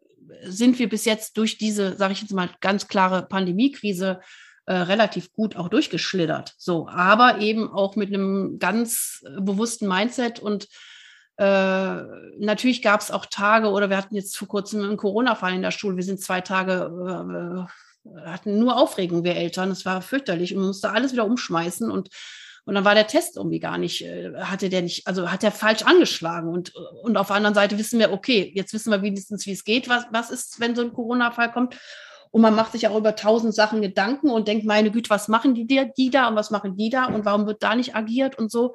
sind 0.43 0.79
wir 0.79 0.89
bis 0.89 1.05
jetzt 1.05 1.37
durch 1.37 1.59
diese, 1.59 1.95
sage 1.95 2.13
ich 2.13 2.21
jetzt 2.21 2.33
mal, 2.33 2.49
ganz 2.59 2.87
klare 2.87 3.27
Pandemiekrise 3.27 4.21
äh, 4.65 4.73
relativ 4.73 5.31
gut 5.33 5.55
auch 5.55 5.69
durchgeschlittert. 5.69 6.55
So, 6.57 6.87
aber 6.87 7.39
eben 7.39 7.69
auch 7.69 7.95
mit 7.95 8.09
einem 8.09 8.57
ganz 8.57 9.23
bewussten 9.37 9.87
Mindset 9.87 10.39
und 10.39 10.67
äh, 11.37 12.03
natürlich 12.37 12.81
gab 12.81 13.01
es 13.01 13.11
auch 13.11 13.25
Tage 13.25 13.69
oder 13.69 13.89
wir 13.89 13.97
hatten 13.97 14.15
jetzt 14.15 14.37
vor 14.37 14.47
kurzem 14.47 14.83
einen 14.83 14.97
Corona-Fall 14.97 15.53
in 15.53 15.61
der 15.61 15.71
Schule. 15.71 15.97
Wir 15.97 16.03
sind 16.03 16.21
zwei 16.21 16.41
Tage, 16.41 17.67
äh, 18.05 18.21
hatten 18.25 18.59
nur 18.59 18.77
Aufregung, 18.77 19.23
wir 19.23 19.35
Eltern. 19.35 19.71
Es 19.71 19.85
war 19.85 20.01
fürchterlich 20.01 20.53
und 20.53 20.59
man 20.59 20.67
musste 20.67 20.91
alles 20.91 21.13
wieder 21.13 21.25
umschmeißen 21.25 21.89
und 21.89 22.09
und 22.65 22.75
dann 22.75 22.85
war 22.85 22.95
der 22.95 23.07
Test 23.07 23.35
irgendwie 23.35 23.59
gar 23.59 23.77
nicht, 23.77 24.05
äh, 24.05 24.33
hatte 24.37 24.69
der 24.69 24.83
nicht, 24.83 25.05
also 25.05 25.29
hat 25.29 25.43
er 25.43 25.51
falsch 25.51 25.83
angeschlagen. 25.83 26.49
Und, 26.49 26.73
und 27.01 27.17
auf 27.17 27.27
der 27.27 27.35
anderen 27.35 27.55
Seite 27.55 27.77
wissen 27.77 27.99
wir, 27.99 28.13
okay, 28.13 28.51
jetzt 28.55 28.73
wissen 28.73 28.91
wir 28.91 29.01
wenigstens, 29.01 29.45
wie 29.45 29.51
es 29.51 29.65
geht. 29.65 29.89
Was, 29.89 30.05
was 30.11 30.29
ist, 30.29 30.59
wenn 30.59 30.75
so 30.75 30.81
ein 30.81 30.93
Corona-Fall 30.93 31.51
kommt? 31.51 31.77
Und 32.31 32.41
man 32.41 32.55
macht 32.55 32.71
sich 32.71 32.87
auch 32.87 32.97
über 32.97 33.15
tausend 33.15 33.53
Sachen 33.53 33.81
Gedanken 33.81 34.29
und 34.29 34.47
denkt, 34.47 34.65
meine 34.65 34.91
Güte, 34.91 35.09
was 35.09 35.27
machen 35.27 35.53
die, 35.53 35.67
die 35.67 36.09
da 36.09 36.29
und 36.29 36.35
was 36.35 36.51
machen 36.51 36.77
die 36.77 36.89
da 36.89 37.05
und 37.05 37.25
warum 37.25 37.45
wird 37.45 37.61
da 37.61 37.75
nicht 37.75 37.95
agiert 37.95 38.37
und 38.39 38.49
so. 38.49 38.73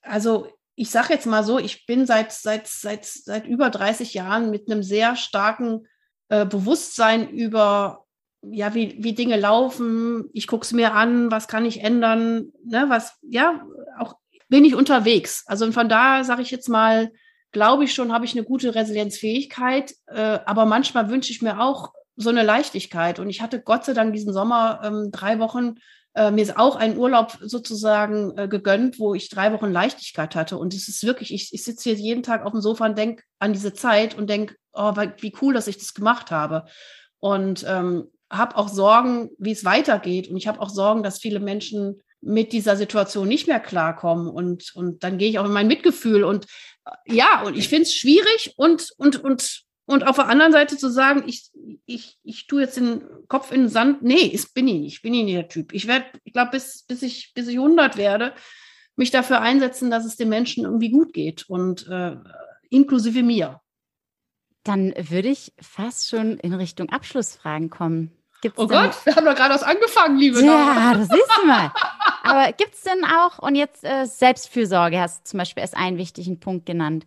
Also 0.00 0.48
ich 0.80 0.88
sage 0.88 1.12
jetzt 1.12 1.26
mal 1.26 1.44
so, 1.44 1.58
ich 1.58 1.84
bin 1.84 2.06
seit, 2.06 2.32
seit, 2.32 2.66
seit, 2.66 3.04
seit 3.04 3.46
über 3.46 3.68
30 3.68 4.14
Jahren 4.14 4.50
mit 4.50 4.70
einem 4.70 4.82
sehr 4.82 5.14
starken 5.14 5.86
äh, 6.30 6.46
Bewusstsein 6.46 7.28
über, 7.28 8.06
ja, 8.40 8.72
wie, 8.72 8.96
wie 8.98 9.12
Dinge 9.12 9.38
laufen. 9.38 10.30
Ich 10.32 10.46
gucke 10.46 10.64
es 10.64 10.72
mir 10.72 10.94
an, 10.94 11.30
was 11.30 11.48
kann 11.48 11.66
ich 11.66 11.82
ändern, 11.82 12.52
ne, 12.64 12.86
was, 12.88 13.18
ja, 13.20 13.62
auch 13.98 14.14
bin 14.48 14.64
ich 14.64 14.74
unterwegs. 14.74 15.44
Also 15.46 15.70
von 15.70 15.90
da 15.90 16.24
sage 16.24 16.40
ich 16.40 16.50
jetzt 16.50 16.70
mal, 16.70 17.12
glaube 17.52 17.84
ich 17.84 17.92
schon, 17.92 18.10
habe 18.10 18.24
ich 18.24 18.32
eine 18.32 18.44
gute 18.44 18.74
Resilienzfähigkeit, 18.74 19.92
äh, 20.06 20.38
aber 20.46 20.64
manchmal 20.64 21.10
wünsche 21.10 21.30
ich 21.30 21.42
mir 21.42 21.60
auch 21.60 21.92
so 22.16 22.30
eine 22.30 22.42
Leichtigkeit. 22.42 23.18
Und 23.18 23.28
ich 23.28 23.42
hatte 23.42 23.60
Gott 23.60 23.84
sei 23.84 23.92
Dank 23.92 24.14
diesen 24.14 24.32
Sommer 24.32 24.80
ähm, 24.82 25.10
drei 25.12 25.40
Wochen 25.40 25.74
äh, 26.14 26.30
mir 26.30 26.42
ist 26.42 26.56
auch 26.56 26.76
ein 26.76 26.96
Urlaub 26.96 27.38
sozusagen 27.40 28.36
äh, 28.36 28.48
gegönnt, 28.48 28.98
wo 28.98 29.14
ich 29.14 29.28
drei 29.28 29.52
Wochen 29.52 29.70
Leichtigkeit 29.70 30.34
hatte. 30.34 30.58
Und 30.58 30.74
es 30.74 30.88
ist 30.88 31.04
wirklich, 31.04 31.32
ich, 31.32 31.52
ich 31.52 31.64
sitze 31.64 31.90
hier 31.90 31.98
jeden 31.98 32.22
Tag 32.22 32.44
auf 32.44 32.52
dem 32.52 32.60
Sofa 32.60 32.86
und 32.86 32.98
denke 32.98 33.22
an 33.38 33.52
diese 33.52 33.72
Zeit 33.72 34.16
und 34.16 34.28
denke, 34.28 34.56
oh, 34.72 34.94
wie 35.18 35.34
cool, 35.40 35.54
dass 35.54 35.68
ich 35.68 35.78
das 35.78 35.94
gemacht 35.94 36.30
habe. 36.30 36.64
Und 37.20 37.64
ähm, 37.68 38.10
habe 38.30 38.56
auch 38.56 38.68
Sorgen, 38.68 39.30
wie 39.38 39.52
es 39.52 39.64
weitergeht. 39.64 40.28
Und 40.28 40.36
ich 40.36 40.48
habe 40.48 40.60
auch 40.60 40.70
Sorgen, 40.70 41.02
dass 41.02 41.18
viele 41.18 41.40
Menschen 41.40 42.02
mit 42.20 42.52
dieser 42.52 42.76
Situation 42.76 43.28
nicht 43.28 43.46
mehr 43.46 43.60
klarkommen. 43.60 44.28
Und, 44.28 44.72
und 44.74 45.04
dann 45.04 45.18
gehe 45.18 45.30
ich 45.30 45.38
auch 45.38 45.46
in 45.46 45.52
mein 45.52 45.68
Mitgefühl. 45.68 46.24
Und 46.24 46.46
äh, 46.86 47.14
ja, 47.14 47.42
und 47.42 47.56
ich 47.56 47.68
finde 47.68 47.82
es 47.82 47.94
schwierig 47.94 48.54
und, 48.56 48.90
und, 48.96 49.22
und 49.22 49.62
und 49.90 50.06
auf 50.06 50.16
der 50.16 50.28
anderen 50.28 50.52
Seite 50.52 50.76
zu 50.76 50.88
sagen, 50.88 51.24
ich, 51.26 51.50
ich, 51.84 52.16
ich 52.22 52.46
tue 52.46 52.62
jetzt 52.62 52.76
den 52.76 53.02
Kopf 53.26 53.50
in 53.50 53.62
den 53.62 53.68
Sand, 53.68 54.02
nee, 54.02 54.20
ist, 54.20 54.54
bin 54.54 54.68
ich 54.68 54.80
nicht, 54.80 55.02
bin 55.02 55.14
ich 55.14 55.24
nicht 55.24 55.36
der 55.36 55.48
Typ. 55.48 55.72
Ich 55.72 55.88
werde, 55.88 56.06
ich 56.22 56.32
glaube, 56.32 56.52
bis, 56.52 56.84
bis, 56.84 57.02
ich, 57.02 57.32
bis 57.34 57.48
ich 57.48 57.56
100 57.56 57.96
werde, 57.96 58.32
mich 58.94 59.10
dafür 59.10 59.40
einsetzen, 59.40 59.90
dass 59.90 60.04
es 60.04 60.16
den 60.16 60.28
Menschen 60.28 60.64
irgendwie 60.64 60.90
gut 60.90 61.12
geht 61.12 61.48
und 61.48 61.88
äh, 61.88 62.14
inklusive 62.68 63.24
mir. 63.24 63.60
Dann 64.62 64.94
würde 64.96 65.28
ich 65.28 65.52
fast 65.60 66.08
schon 66.08 66.38
in 66.38 66.54
Richtung 66.54 66.90
Abschlussfragen 66.90 67.68
kommen. 67.68 68.12
Gibt's 68.42 68.60
oh 68.60 68.68
Gott, 68.68 68.94
wir 69.04 69.16
haben 69.16 69.24
doch 69.24 69.34
gerade 69.34 69.54
was 69.54 69.64
angefangen, 69.64 70.18
liebe 70.18 70.40
Ja, 70.44 70.94
das 70.94 71.08
siehst 71.08 71.30
du 71.36 71.46
mal. 71.46 71.72
Aber 72.22 72.52
gibt 72.52 72.74
es 72.74 72.82
denn 72.82 73.04
auch, 73.04 73.40
und 73.40 73.56
jetzt 73.56 73.82
äh, 73.82 74.06
Selbstfürsorge 74.06 75.00
hast 75.00 75.20
du 75.20 75.30
zum 75.30 75.38
Beispiel 75.38 75.62
als 75.62 75.74
einen 75.74 75.98
wichtigen 75.98 76.38
Punkt 76.38 76.64
genannt. 76.64 77.06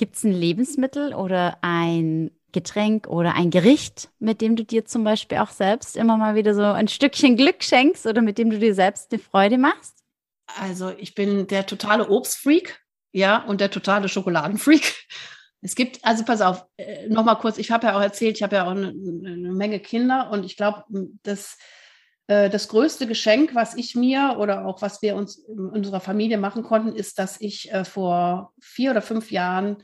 Gibt 0.00 0.16
es 0.16 0.24
ein 0.24 0.32
Lebensmittel 0.32 1.12
oder 1.12 1.58
ein 1.60 2.30
Getränk 2.52 3.06
oder 3.06 3.34
ein 3.34 3.50
Gericht, 3.50 4.08
mit 4.18 4.40
dem 4.40 4.56
du 4.56 4.64
dir 4.64 4.86
zum 4.86 5.04
Beispiel 5.04 5.36
auch 5.36 5.50
selbst 5.50 5.94
immer 5.94 6.16
mal 6.16 6.34
wieder 6.34 6.54
so 6.54 6.62
ein 6.62 6.88
Stückchen 6.88 7.36
Glück 7.36 7.62
schenkst 7.62 8.06
oder 8.06 8.22
mit 8.22 8.38
dem 8.38 8.48
du 8.48 8.58
dir 8.58 8.74
selbst 8.74 9.12
eine 9.12 9.20
Freude 9.20 9.58
machst? 9.58 10.02
Also 10.58 10.90
ich 10.96 11.14
bin 11.14 11.48
der 11.48 11.66
totale 11.66 12.08
Obstfreak, 12.08 12.80
ja, 13.12 13.44
und 13.44 13.60
der 13.60 13.70
totale 13.70 14.08
Schokoladenfreak. 14.08 15.06
Es 15.60 15.74
gibt, 15.74 16.02
also 16.02 16.24
pass 16.24 16.40
auf, 16.40 16.66
äh, 16.78 17.06
nochmal 17.10 17.36
kurz, 17.36 17.58
ich 17.58 17.70
habe 17.70 17.88
ja 17.88 17.98
auch 17.98 18.00
erzählt, 18.00 18.38
ich 18.38 18.42
habe 18.42 18.56
ja 18.56 18.64
auch 18.64 18.70
eine, 18.70 18.88
eine, 18.88 19.52
Menge 19.52 19.80
Kinder 19.80 20.30
und 20.30 20.46
ich 20.46 20.56
glaube, 20.56 20.84
das, 21.24 21.58
äh, 21.58 21.79
das 22.30 22.68
größte 22.68 23.08
Geschenk, 23.08 23.54
was 23.54 23.74
ich 23.74 23.96
mir 23.96 24.36
oder 24.38 24.64
auch 24.64 24.82
was 24.82 25.02
wir 25.02 25.16
uns 25.16 25.36
in 25.36 25.66
unserer 25.66 26.00
Familie 26.00 26.38
machen 26.38 26.62
konnten, 26.62 26.94
ist, 26.94 27.18
dass 27.18 27.40
ich 27.40 27.72
äh, 27.72 27.84
vor 27.84 28.52
vier 28.60 28.92
oder 28.92 29.02
fünf 29.02 29.32
Jahren 29.32 29.78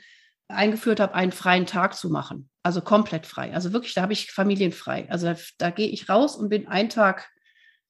eingeführt 0.49 1.01
habe, 1.01 1.15
einen 1.15 1.33
freien 1.33 1.67
Tag 1.67 1.97
zu 1.97 2.09
machen. 2.09 2.49
Also 2.63 2.83
komplett 2.83 3.27
frei. 3.27 3.53
Also 3.53 3.73
wirklich, 3.73 3.95
da 3.95 4.03
habe 4.03 4.13
ich 4.13 4.31
familienfrei. 4.31 5.11
Also 5.11 5.27
da, 5.27 5.37
da 5.59 5.71
gehe 5.71 5.89
ich 5.89 6.09
raus 6.09 6.37
und 6.37 6.49
bin 6.49 6.69
einen 6.69 6.89
Tag 6.89 7.29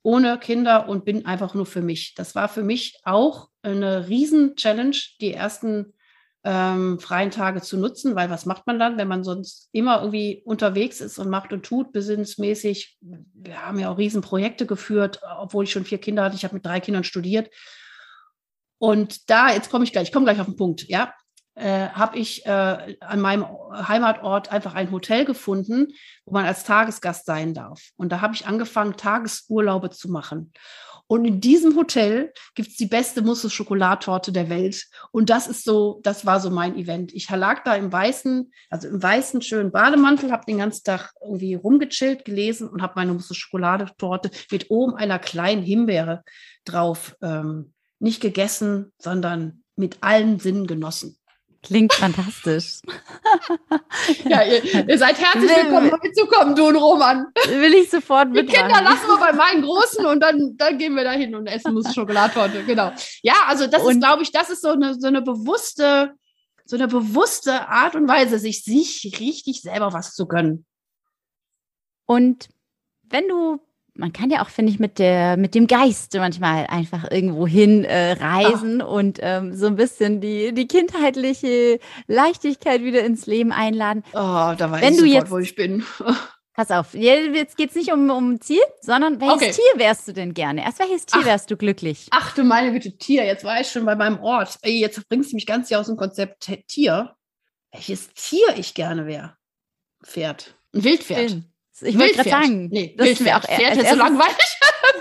ohne 0.02 0.38
Kinder 0.38 0.88
und 0.88 1.04
bin 1.04 1.26
einfach 1.26 1.52
nur 1.52 1.66
für 1.66 1.82
mich. 1.82 2.14
Das 2.14 2.34
war 2.34 2.48
für 2.48 2.62
mich 2.62 2.98
auch 3.04 3.48
eine 3.62 4.08
Riesen-Challenge, 4.08 4.96
die 5.20 5.34
ersten 5.34 5.92
ähm, 6.48 7.00
freien 7.00 7.32
Tage 7.32 7.60
zu 7.60 7.76
nutzen, 7.76 8.14
weil 8.14 8.30
was 8.30 8.46
macht 8.46 8.68
man 8.68 8.78
dann, 8.78 8.98
wenn 8.98 9.08
man 9.08 9.24
sonst 9.24 9.68
immer 9.72 9.98
irgendwie 9.98 10.42
unterwegs 10.44 11.00
ist 11.00 11.18
und 11.18 11.28
macht 11.28 11.52
und 11.52 11.66
tut, 11.66 11.90
besinnungsmäßig. 11.90 12.98
Wir 13.00 13.66
haben 13.66 13.80
ja 13.80 13.90
auch 13.90 13.98
Riesenprojekte 13.98 14.64
geführt, 14.64 15.20
obwohl 15.40 15.64
ich 15.64 15.72
schon 15.72 15.84
vier 15.84 15.98
Kinder 15.98 16.22
hatte. 16.22 16.36
Ich 16.36 16.44
habe 16.44 16.54
mit 16.54 16.64
drei 16.64 16.78
Kindern 16.78 17.02
studiert. 17.02 17.50
Und 18.78 19.28
da, 19.28 19.52
jetzt 19.52 19.70
komme 19.70 19.82
ich 19.82 19.90
gleich, 19.90 20.08
ich 20.08 20.12
komme 20.12 20.24
gleich 20.24 20.38
auf 20.38 20.46
den 20.46 20.54
Punkt, 20.54 20.84
ja, 20.88 21.12
äh, 21.56 21.88
habe 21.88 22.16
ich 22.16 22.46
äh, 22.46 22.96
an 23.00 23.20
meinem 23.20 23.44
Heimatort 23.72 24.52
einfach 24.52 24.74
ein 24.74 24.92
Hotel 24.92 25.24
gefunden, 25.24 25.88
wo 26.26 26.34
man 26.34 26.44
als 26.44 26.62
Tagesgast 26.62 27.26
sein 27.26 27.54
darf. 27.54 27.90
Und 27.96 28.12
da 28.12 28.20
habe 28.20 28.34
ich 28.34 28.46
angefangen, 28.46 28.96
Tagesurlaube 28.96 29.90
zu 29.90 30.12
machen. 30.12 30.52
Und 31.08 31.24
in 31.24 31.40
diesem 31.40 31.76
Hotel 31.76 32.32
gibt 32.54 32.70
es 32.70 32.76
die 32.76 32.86
beste 32.86 33.22
Mousse-Schokolatorte 33.22 34.32
der 34.32 34.48
Welt. 34.48 34.86
Und 35.12 35.30
das 35.30 35.46
ist 35.46 35.64
so, 35.64 36.00
das 36.02 36.26
war 36.26 36.40
so 36.40 36.50
mein 36.50 36.76
Event. 36.76 37.12
Ich 37.14 37.30
lag 37.30 37.62
da 37.62 37.76
im 37.76 37.92
weißen, 37.92 38.50
also 38.70 38.88
im 38.88 39.02
weißen 39.02 39.40
schönen 39.42 39.70
Bademantel, 39.70 40.32
habe 40.32 40.46
den 40.46 40.58
ganzen 40.58 40.84
Tag 40.84 41.12
irgendwie 41.22 41.54
rumgechillt, 41.54 42.24
gelesen 42.24 42.68
und 42.68 42.82
habe 42.82 42.94
meine 42.96 43.12
Mousse-Schokolatorte 43.12 44.30
mit 44.50 44.70
oben 44.70 44.94
einer 44.96 45.18
kleinen 45.18 45.62
Himbeere 45.62 46.24
drauf 46.64 47.16
ähm, 47.22 47.72
nicht 47.98 48.20
gegessen, 48.20 48.92
sondern 48.98 49.62
mit 49.76 49.98
allen 50.00 50.38
Sinnen 50.38 50.66
genossen. 50.66 51.18
Klingt 51.62 51.92
fantastisch. 51.92 52.80
ja, 54.24 54.42
ihr, 54.44 54.88
ihr, 54.88 54.98
seid 54.98 55.18
herzlich 55.18 55.50
willkommen, 55.50 55.92
mitzukommen, 56.02 56.54
du 56.54 56.68
und 56.68 56.76
Roman. 56.76 57.26
Will 57.48 57.74
ich 57.74 57.90
sofort 57.90 58.30
mitmachen. 58.30 58.46
Die 58.46 58.52
Kinder 58.52 58.82
lassen 58.82 59.06
wir 59.06 59.18
bei 59.18 59.32
meinen 59.32 59.62
Großen 59.62 60.06
und 60.06 60.20
dann, 60.20 60.56
dann 60.56 60.78
gehen 60.78 60.94
wir 60.94 61.04
da 61.04 61.12
hin 61.12 61.34
und 61.34 61.46
essen 61.46 61.74
muss 61.74 61.92
Schokolatorte. 61.92 62.62
Genau. 62.64 62.92
Ja, 63.22 63.34
also 63.46 63.66
das 63.66 63.82
und 63.82 63.92
ist, 63.92 64.00
glaube 64.00 64.22
ich, 64.22 64.30
das 64.30 64.50
ist 64.50 64.62
so 64.62 64.70
eine, 64.70 64.94
so 64.94 65.08
eine 65.08 65.22
bewusste, 65.22 66.14
so 66.64 66.76
eine 66.76 66.88
bewusste 66.88 67.68
Art 67.68 67.96
und 67.96 68.08
Weise, 68.08 68.38
sich, 68.38 68.62
sich 68.62 69.16
richtig 69.18 69.60
selber 69.62 69.92
was 69.92 70.14
zu 70.14 70.26
gönnen. 70.26 70.66
Und 72.06 72.48
wenn 73.02 73.28
du 73.28 73.60
man 73.98 74.12
kann 74.12 74.30
ja 74.30 74.42
auch, 74.42 74.48
finde 74.48 74.72
ich, 74.72 74.78
mit 74.78 74.98
der, 74.98 75.36
mit 75.36 75.54
dem 75.54 75.66
Geist 75.66 76.14
manchmal 76.14 76.66
einfach 76.66 77.10
irgendwo 77.10 77.46
hin 77.46 77.84
äh, 77.84 78.12
reisen 78.12 78.82
Ach. 78.82 78.88
und 78.88 79.18
ähm, 79.22 79.54
so 79.54 79.66
ein 79.66 79.76
bisschen 79.76 80.20
die, 80.20 80.52
die 80.52 80.66
kindheitliche 80.66 81.78
Leichtigkeit 82.06 82.82
wieder 82.82 83.04
ins 83.04 83.26
Leben 83.26 83.52
einladen. 83.52 84.04
Oh, 84.12 84.54
da 84.56 84.70
weiß 84.70 84.82
Wenn 84.82 84.94
ich 84.94 85.00
du 85.00 85.06
sofort, 85.06 85.22
jetzt, 85.22 85.30
wo 85.30 85.38
ich 85.38 85.54
bin. 85.54 85.84
Pass 86.54 86.70
auf, 86.70 86.94
jetzt 86.94 87.58
geht 87.58 87.70
es 87.70 87.76
nicht 87.76 87.92
um, 87.92 88.08
um 88.08 88.40
Ziel, 88.40 88.62
sondern 88.80 89.20
welches 89.20 89.36
okay. 89.36 89.52
Tier 89.52 89.80
wärst 89.80 90.08
du 90.08 90.12
denn 90.12 90.32
gerne? 90.32 90.64
Erst 90.64 90.78
welches 90.78 91.04
Tier 91.04 91.20
Ach. 91.22 91.26
wärst 91.26 91.50
du 91.50 91.56
glücklich? 91.56 92.06
Ach 92.12 92.34
du 92.34 92.44
meine 92.44 92.72
Güte, 92.72 92.96
Tier, 92.96 93.26
jetzt 93.26 93.44
war 93.44 93.60
ich 93.60 93.70
schon 93.70 93.84
bei 93.84 93.94
meinem 93.94 94.20
Ort. 94.20 94.56
Ey, 94.62 94.78
jetzt 94.78 95.06
bringst 95.08 95.32
du 95.32 95.36
mich 95.36 95.46
ganz 95.46 95.68
hier 95.68 95.78
aus 95.78 95.86
dem 95.86 95.96
Konzept 95.96 96.50
Tier. 96.68 97.14
Welches 97.72 98.08
Tier 98.14 98.56
ich 98.56 98.72
gerne 98.72 99.06
wäre? 99.06 99.36
Pferd. 100.02 100.54
Ein 100.74 100.84
Wildpferd. 100.84 101.30
Schön. 101.30 101.52
Ich 101.82 101.98
wollte 101.98 102.14
gerade 102.14 102.30
sagen, 102.30 102.68
nee, 102.68 102.94
das 102.96 103.24
wäre 103.24 103.38
auch 103.38 103.42
Pferd 103.42 103.76
ist 103.76 103.90
so 103.90 103.96
langweilig. 103.96 104.36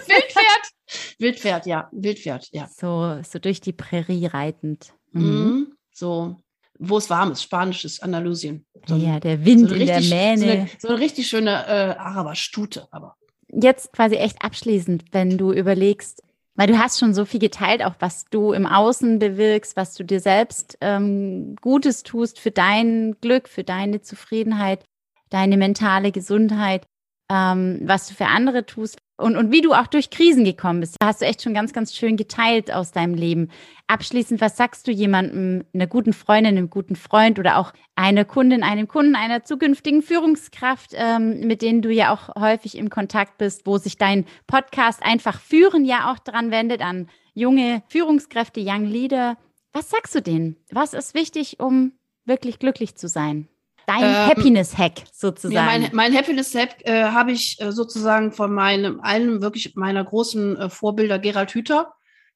Wildpferd. 0.08 1.20
Wildpferd, 1.20 1.66
ja. 1.66 1.90
Wildpferd, 1.92 2.50
ja. 2.52 2.68
So, 2.68 3.22
so 3.24 3.40
durch 3.40 3.62
die 3.62 3.74
Prärie 3.74 4.28
reitend. 4.28 4.94
Mhm. 5.12 5.74
So, 5.92 6.36
wo 6.78 6.98
es 6.98 7.10
warm 7.10 7.32
ist, 7.32 7.44
spanisches 7.44 8.02
Andalusien. 8.02 8.66
So 8.86 8.96
ja, 8.96 9.20
der 9.20 9.46
Wind 9.46 9.70
so 9.70 9.76
in 9.76 9.82
richtig, 9.82 10.10
der 10.10 10.36
Mähne. 10.36 10.38
So 10.38 10.52
eine, 10.52 10.70
so 10.80 10.88
eine 10.90 11.00
richtig 11.00 11.28
schöne 11.28 11.52
äh, 11.68 11.96
Araberstute, 11.98 12.88
aber. 12.92 13.16
Jetzt 13.48 13.94
quasi 13.94 14.16
echt 14.16 14.44
abschließend, 14.44 15.06
wenn 15.12 15.38
du 15.38 15.54
überlegst, 15.54 16.22
weil 16.56 16.68
du 16.68 16.78
hast 16.78 17.00
schon 17.00 17.14
so 17.14 17.26
viel 17.26 17.40
geteilt, 17.40 17.84
auch 17.84 17.96
was 18.00 18.26
du 18.30 18.54
im 18.54 18.66
Außen 18.66 19.20
bewirkst, 19.20 19.76
was 19.76 19.94
du 19.94 20.04
dir 20.04 20.20
selbst 20.20 20.78
ähm, 20.82 21.56
Gutes 21.62 22.04
tust 22.04 22.40
für 22.40 22.52
dein 22.52 23.16
Glück, 23.22 23.48
für 23.48 23.64
deine 23.64 24.02
Zufriedenheit, 24.02 24.84
deine 25.30 25.58
mentale 25.58 26.12
Gesundheit, 26.12 26.86
ähm, 27.30 27.80
was 27.84 28.08
du 28.08 28.14
für 28.14 28.28
andere 28.28 28.66
tust 28.66 29.00
und, 29.18 29.38
und 29.38 29.52
wie 29.52 29.62
du 29.62 29.74
auch 29.74 29.88
durch 29.88 30.10
Krisen 30.10 30.44
gekommen 30.44 30.82
bist. 30.82 30.98
Da 31.00 31.08
hast 31.08 31.22
du 31.22 31.26
echt 31.26 31.42
schon 31.42 31.54
ganz, 31.54 31.74
ganz 31.74 31.96
schön 31.96 32.18
geteilt 32.18 32.72
aus 32.72 32.92
deinem 32.92 33.14
Leben. 33.14 33.50
Abschließend, 33.88 34.42
was 34.42 34.58
sagst 34.58 34.88
du 34.88 34.92
jemandem, 34.92 35.64
einer 35.74 35.88
guten 35.88 36.14
Freundin, 36.14 36.58
einem 36.58 36.70
guten 36.70 36.96
Freund 36.96 37.40
oder 37.40 37.58
auch 37.58 37.72
einer 37.96 38.26
Kundin, 38.26 38.64
einem 38.64 38.88
Kunden, 38.88 39.16
einer 39.16 39.44
zukünftigen 39.44 40.02
Führungskraft, 40.02 40.92
ähm, 40.94 41.42
mit 41.42 41.62
denen 41.62 41.82
du 41.82 41.92
ja 41.92 42.14
auch 42.14 42.36
häufig 42.40 42.78
im 42.78 42.90
Kontakt 42.90 43.38
bist, 43.38 43.66
wo 43.66 43.78
sich 43.78 43.98
dein 43.98 44.26
Podcast 44.48 45.02
einfach 45.04 45.40
führen 45.40 45.86
ja 45.86 46.12
auch 46.12 46.20
dran 46.20 46.52
wendet 46.52 46.82
an 46.82 47.10
junge 47.34 47.84
Führungskräfte, 47.88 48.62
Young 48.64 48.86
Leader. 48.86 49.38
Was 49.72 49.90
sagst 49.90 50.16
du 50.16 50.22
denen? 50.22 50.58
Was 50.72 50.94
ist 50.94 51.14
wichtig, 51.14 51.60
um 51.60 51.94
wirklich 52.26 52.60
glücklich 52.60 52.96
zu 52.96 53.08
sein? 53.08 53.48
Dein 53.88 54.04
ähm, 54.04 54.30
Happiness-Hack 54.30 55.04
sozusagen. 55.12 55.54
Ja, 55.54 55.66
mein, 55.66 55.90
mein 55.94 56.16
Happiness-Hack 56.16 56.86
äh, 56.86 57.04
habe 57.06 57.32
ich 57.32 57.60
äh, 57.62 57.72
sozusagen 57.72 58.32
von 58.32 58.54
meinem, 58.54 59.00
einem 59.02 59.42
wirklich 59.42 59.76
meiner 59.76 60.04
großen 60.04 60.58
äh, 60.58 60.70
Vorbilder 60.70 61.20
Gerald 61.20 61.52
Hüther. 61.52 61.94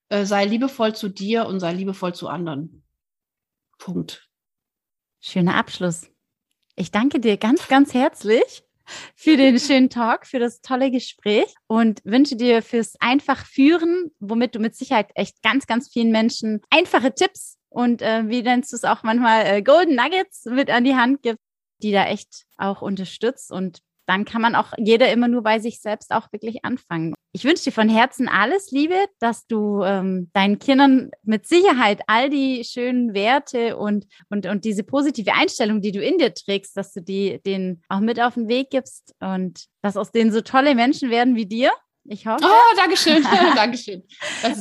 Äh, 0.10 0.26
sei 0.26 0.46
liebevoll 0.46 0.96
zu 0.96 1.10
dir 1.10 1.46
und 1.46 1.60
sei 1.60 1.74
liebevoll 1.74 2.14
zu 2.14 2.28
anderen. 2.28 2.84
Punkt. 3.78 4.28
Schöner 5.20 5.56
Abschluss. 5.56 6.10
Ich 6.76 6.92
danke 6.92 7.20
dir 7.20 7.38
ganz, 7.38 7.68
ganz 7.68 7.94
herzlich 7.94 8.64
für 9.16 9.38
den 9.38 9.60
schönen 9.60 9.90
Talk, 9.90 10.26
für 10.26 10.40
das 10.40 10.62
tolle 10.62 10.90
Gespräch 10.90 11.54
und 11.68 12.02
wünsche 12.06 12.36
dir 12.36 12.64
fürs 12.64 12.96
einfach 13.00 13.46
führen, 13.46 14.12
womit 14.20 14.56
du 14.56 14.60
mit 14.60 14.76
Sicherheit 14.76 15.12
echt 15.14 15.44
ganz, 15.44 15.68
ganz 15.68 15.90
vielen 15.92 16.12
Menschen 16.12 16.62
einfache 16.72 17.14
Tipps 17.14 17.59
und 17.70 18.02
äh, 18.02 18.28
wie 18.28 18.42
nennst 18.42 18.72
du 18.72 18.76
es 18.76 18.84
auch 18.84 19.04
manchmal, 19.04 19.46
äh, 19.46 19.62
Golden 19.62 19.96
Nuggets 19.96 20.46
mit 20.46 20.70
an 20.70 20.84
die 20.84 20.96
Hand 20.96 21.22
gibt, 21.22 21.40
die 21.82 21.92
da 21.92 22.06
echt 22.06 22.46
auch 22.58 22.82
unterstützt. 22.82 23.52
Und 23.52 23.80
dann 24.06 24.26
kann 24.26 24.42
man 24.42 24.56
auch 24.56 24.74
jeder 24.78 25.12
immer 25.12 25.28
nur 25.28 25.44
bei 25.44 25.60
sich 25.60 25.82
selbst 25.82 26.12
auch 26.12 26.32
wirklich 26.32 26.66
anfangen. 26.66 27.14
Ich 27.32 27.44
wünsche 27.44 27.66
dir 27.66 27.72
von 27.72 27.90
Herzen 27.90 28.28
alles 28.28 28.72
Liebe, 28.72 28.96
dass 29.20 29.46
du 29.46 29.84
ähm, 29.84 30.32
deinen 30.34 30.58
Kindern 30.58 31.12
mit 31.22 31.46
Sicherheit 31.46 32.02
all 32.08 32.32
die 32.32 32.64
schönen 32.64 33.14
Werte 33.14 33.78
und, 33.78 34.08
und, 34.30 34.48
und 34.48 34.66
diese 34.66 34.84
positive 34.84 35.34
Einstellung, 35.34 35.82
die 35.82 35.92
du 35.92 36.02
in 36.02 36.18
dir 36.18 36.34
trägst, 36.34 36.76
dass 36.76 36.92
du 36.92 37.04
die 37.04 37.40
denen 37.46 37.84
auch 37.88 38.00
mit 38.00 38.20
auf 38.20 38.34
den 38.34 38.48
Weg 38.48 38.72
gibst 38.72 39.14
und 39.20 39.66
dass 39.84 39.96
aus 39.96 40.12
denen 40.12 40.32
so 40.32 40.42
tolle 40.42 40.74
Menschen 40.74 41.12
werden 41.12 41.36
wie 41.36 41.46
dir. 41.46 41.72
Ich 42.06 42.26
hoffe. 42.26 42.44
Oh, 42.44 42.76
Dankeschön. 42.76 43.24
Dankeschön. 43.56 44.02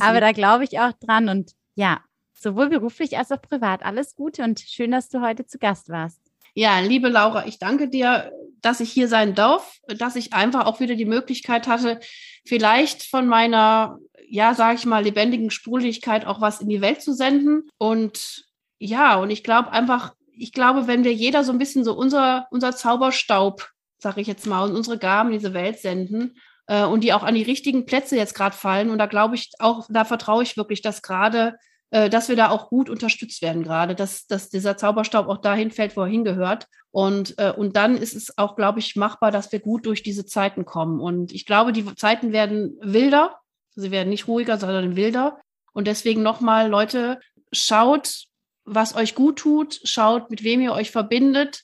Aber 0.00 0.20
da 0.20 0.32
glaube 0.32 0.64
ich 0.64 0.78
auch 0.78 0.92
dran. 1.00 1.30
Und 1.30 1.52
ja, 1.74 2.02
sowohl 2.40 2.68
beruflich 2.68 3.18
als 3.18 3.32
auch 3.32 3.42
privat. 3.42 3.84
Alles 3.84 4.14
Gute 4.14 4.42
und 4.42 4.60
schön, 4.60 4.90
dass 4.90 5.08
du 5.08 5.20
heute 5.20 5.46
zu 5.46 5.58
Gast 5.58 5.88
warst. 5.88 6.20
Ja, 6.54 6.80
liebe 6.80 7.08
Laura, 7.08 7.46
ich 7.46 7.58
danke 7.58 7.88
dir, 7.88 8.32
dass 8.60 8.80
ich 8.80 8.90
hier 8.90 9.08
sein 9.08 9.34
darf, 9.34 9.78
dass 9.86 10.16
ich 10.16 10.32
einfach 10.32 10.66
auch 10.66 10.80
wieder 10.80 10.94
die 10.94 11.04
Möglichkeit 11.04 11.68
hatte, 11.68 12.00
vielleicht 12.44 13.04
von 13.04 13.28
meiner, 13.28 13.98
ja, 14.28 14.54
sage 14.54 14.76
ich 14.76 14.86
mal, 14.86 15.04
lebendigen 15.04 15.50
Sprudeligkeit 15.50 16.26
auch 16.26 16.40
was 16.40 16.60
in 16.60 16.68
die 16.68 16.80
Welt 16.80 17.02
zu 17.02 17.12
senden. 17.12 17.68
Und 17.78 18.44
ja, 18.78 19.16
und 19.16 19.30
ich 19.30 19.44
glaube 19.44 19.70
einfach, 19.70 20.14
ich 20.32 20.52
glaube, 20.52 20.86
wenn 20.86 21.04
wir 21.04 21.12
jeder 21.12 21.44
so 21.44 21.52
ein 21.52 21.58
bisschen 21.58 21.84
so 21.84 21.94
unser, 21.94 22.48
unser 22.50 22.74
Zauberstaub, 22.74 23.68
sage 23.98 24.20
ich 24.20 24.26
jetzt 24.26 24.46
mal, 24.46 24.64
und 24.64 24.74
unsere 24.74 24.98
Gaben 24.98 25.30
in 25.30 25.38
diese 25.38 25.54
Welt 25.54 25.78
senden, 25.78 26.36
äh, 26.68 26.84
und 26.84 27.02
die 27.02 27.12
auch 27.12 27.24
an 27.24 27.34
die 27.34 27.42
richtigen 27.42 27.86
Plätze 27.86 28.16
jetzt 28.16 28.34
gerade 28.34 28.56
fallen. 28.56 28.90
Und 28.90 28.98
da 28.98 29.06
glaube 29.06 29.34
ich 29.34 29.50
auch, 29.58 29.86
da 29.88 30.04
vertraue 30.04 30.42
ich 30.42 30.56
wirklich, 30.56 30.82
dass 30.82 31.02
gerade 31.02 31.58
dass 31.90 32.28
wir 32.28 32.36
da 32.36 32.50
auch 32.50 32.68
gut 32.68 32.90
unterstützt 32.90 33.40
werden 33.40 33.62
gerade, 33.62 33.94
dass, 33.94 34.26
dass 34.26 34.50
dieser 34.50 34.76
Zauberstaub 34.76 35.26
auch 35.26 35.38
dahin 35.38 35.70
fällt, 35.70 35.96
wo 35.96 36.02
er 36.02 36.08
hingehört. 36.08 36.66
Und, 36.90 37.38
äh, 37.38 37.52
und 37.52 37.76
dann 37.76 37.96
ist 37.96 38.14
es 38.14 38.36
auch, 38.38 38.56
glaube 38.56 38.78
ich, 38.78 38.96
machbar, 38.96 39.30
dass 39.30 39.52
wir 39.52 39.60
gut 39.60 39.86
durch 39.86 40.02
diese 40.02 40.26
Zeiten 40.26 40.64
kommen. 40.64 41.00
Und 41.00 41.32
ich 41.32 41.46
glaube, 41.46 41.72
die 41.72 41.94
Zeiten 41.94 42.32
werden 42.32 42.76
wilder. 42.80 43.38
Sie 43.74 43.90
werden 43.90 44.08
nicht 44.08 44.26
ruhiger, 44.26 44.58
sondern 44.58 44.96
wilder. 44.96 45.38
Und 45.72 45.86
deswegen 45.86 46.22
nochmal, 46.22 46.68
Leute, 46.68 47.20
schaut, 47.52 48.24
was 48.64 48.94
euch 48.94 49.14
gut 49.14 49.38
tut, 49.38 49.80
schaut, 49.84 50.30
mit 50.30 50.44
wem 50.44 50.60
ihr 50.60 50.72
euch 50.72 50.90
verbindet 50.90 51.62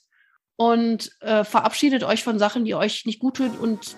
und 0.55 1.11
äh, 1.19 1.43
verabschiedet 1.43 2.03
euch 2.03 2.23
von 2.23 2.39
Sachen, 2.39 2.65
die 2.65 2.75
euch 2.75 3.05
nicht 3.05 3.19
gut 3.19 3.37
tun. 3.37 3.51
Und 3.59 3.97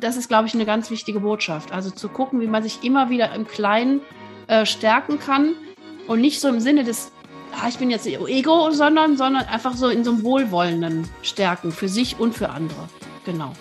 das 0.00 0.16
ist, 0.16 0.28
glaube 0.28 0.48
ich, 0.48 0.54
eine 0.54 0.66
ganz 0.66 0.90
wichtige 0.90 1.20
Botschaft. 1.20 1.72
Also 1.72 1.90
zu 1.90 2.08
gucken, 2.08 2.40
wie 2.40 2.46
man 2.46 2.62
sich 2.62 2.82
immer 2.82 3.08
wieder 3.08 3.32
im 3.34 3.46
Kleinen 3.46 4.00
äh, 4.48 4.66
stärken 4.66 5.18
kann 5.18 5.54
und 6.06 6.20
nicht 6.20 6.40
so 6.40 6.48
im 6.48 6.60
Sinne 6.60 6.84
des, 6.84 7.12
ah, 7.52 7.68
ich 7.68 7.78
bin 7.78 7.90
jetzt 7.90 8.06
Ego, 8.06 8.70
sondern, 8.70 9.16
sondern 9.16 9.44
einfach 9.44 9.74
so 9.74 9.88
in 9.88 10.04
so 10.04 10.12
einem 10.12 10.22
wohlwollenden 10.22 11.08
Stärken 11.22 11.72
für 11.72 11.88
sich 11.88 12.18
und 12.18 12.34
für 12.34 12.50
andere. 12.50 12.88
Genau. 13.24 13.52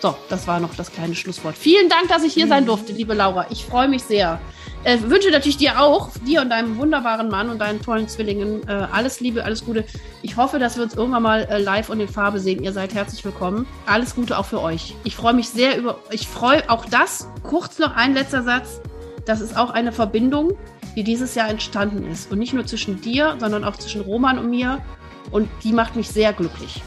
So, 0.00 0.14
das 0.28 0.46
war 0.46 0.60
noch 0.60 0.74
das 0.74 0.92
kleine 0.92 1.14
Schlusswort. 1.14 1.56
Vielen 1.56 1.88
Dank, 1.88 2.08
dass 2.08 2.24
ich 2.24 2.34
hier 2.34 2.46
sein 2.46 2.66
durfte, 2.66 2.92
liebe 2.92 3.14
Laura. 3.14 3.46
Ich 3.50 3.64
freue 3.64 3.88
mich 3.88 4.02
sehr. 4.02 4.38
Äh, 4.84 4.98
wünsche 5.00 5.30
natürlich 5.30 5.56
dir 5.56 5.80
auch, 5.80 6.10
dir 6.26 6.42
und 6.42 6.50
deinem 6.50 6.76
wunderbaren 6.76 7.30
Mann 7.30 7.48
und 7.48 7.58
deinen 7.58 7.80
tollen 7.80 8.06
Zwillingen, 8.06 8.68
äh, 8.68 8.86
alles 8.92 9.20
Liebe, 9.20 9.42
alles 9.42 9.64
Gute. 9.64 9.86
Ich 10.20 10.36
hoffe, 10.36 10.58
dass 10.58 10.76
wir 10.76 10.82
uns 10.82 10.94
irgendwann 10.94 11.22
mal 11.22 11.44
äh, 11.44 11.58
live 11.58 11.88
und 11.88 12.00
in 12.00 12.08
Farbe 12.08 12.38
sehen. 12.38 12.62
Ihr 12.62 12.74
seid 12.74 12.92
herzlich 12.92 13.24
willkommen. 13.24 13.66
Alles 13.86 14.14
Gute 14.14 14.36
auch 14.38 14.44
für 14.44 14.60
euch. 14.60 14.94
Ich 15.04 15.16
freue 15.16 15.32
mich 15.32 15.48
sehr 15.48 15.78
über, 15.78 16.00
ich 16.10 16.28
freue 16.28 16.68
auch 16.68 16.84
das. 16.84 17.30
Kurz 17.42 17.78
noch 17.78 17.96
ein 17.96 18.12
letzter 18.12 18.42
Satz. 18.42 18.82
Das 19.24 19.40
ist 19.40 19.56
auch 19.56 19.70
eine 19.70 19.90
Verbindung, 19.90 20.52
die 20.96 21.04
dieses 21.04 21.34
Jahr 21.34 21.48
entstanden 21.48 22.10
ist. 22.10 22.30
Und 22.30 22.38
nicht 22.38 22.52
nur 22.52 22.66
zwischen 22.66 23.00
dir, 23.00 23.36
sondern 23.38 23.64
auch 23.64 23.76
zwischen 23.76 24.02
Roman 24.02 24.38
und 24.38 24.50
mir. 24.50 24.82
Und 25.30 25.48
die 25.62 25.72
macht 25.72 25.96
mich 25.96 26.08
sehr 26.08 26.32
glücklich. 26.32 26.82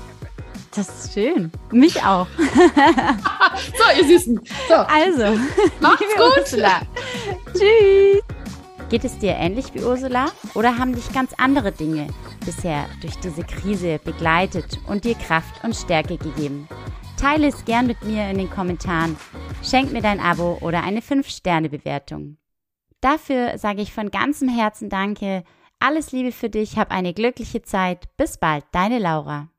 Das 0.76 1.06
ist 1.06 1.14
schön. 1.14 1.52
Mich 1.72 2.04
auch. 2.04 2.28
so, 2.38 4.00
ihr 4.00 4.08
Süßen. 4.08 4.40
So. 4.68 4.76
Also, 4.76 5.40
macht's 5.80 6.16
gut. 6.16 6.38
Ursula. 6.40 6.82
Tschüss. 7.54 8.22
Geht 8.90 9.04
es 9.04 9.18
dir 9.18 9.36
ähnlich 9.36 9.74
wie 9.74 9.84
Ursula 9.84 10.28
oder 10.54 10.78
haben 10.78 10.96
dich 10.96 11.12
ganz 11.12 11.34
andere 11.38 11.74
Dinge 11.74 12.08
bisher 12.46 12.86
durch 13.02 13.18
diese 13.18 13.44
Krise 13.44 14.00
begleitet 14.02 14.80
und 14.88 15.04
dir 15.04 15.16
Kraft 15.16 15.64
und 15.64 15.76
Stärke 15.76 16.18
gegeben? 16.18 16.70
Teile 17.20 17.48
es 17.48 17.66
gern 17.66 17.88
mit 17.88 18.04
mir 18.04 18.30
in 18.30 18.38
den 18.38 18.50
Kommentaren. 18.50 19.18
Schenk 19.64 19.92
mir 19.92 20.02
dein 20.02 20.20
Abo 20.20 20.60
oder 20.62 20.84
eine 20.84 21.02
5-Sterne-Bewertung. 21.02 22.38
Dafür 23.02 23.58
sage 23.58 23.82
ich 23.82 23.94
von 23.94 24.12
ganzem 24.12 24.50
Herzen 24.50 24.90
Danke. 24.90 25.44
Alles 25.80 26.12
Liebe 26.12 26.32
für 26.32 26.50
dich, 26.50 26.78
hab 26.78 26.92
eine 26.92 27.14
glückliche 27.14 27.62
Zeit. 27.62 28.06
Bis 28.18 28.38
bald, 28.38 28.66
deine 28.72 29.00
Laura. 29.00 29.50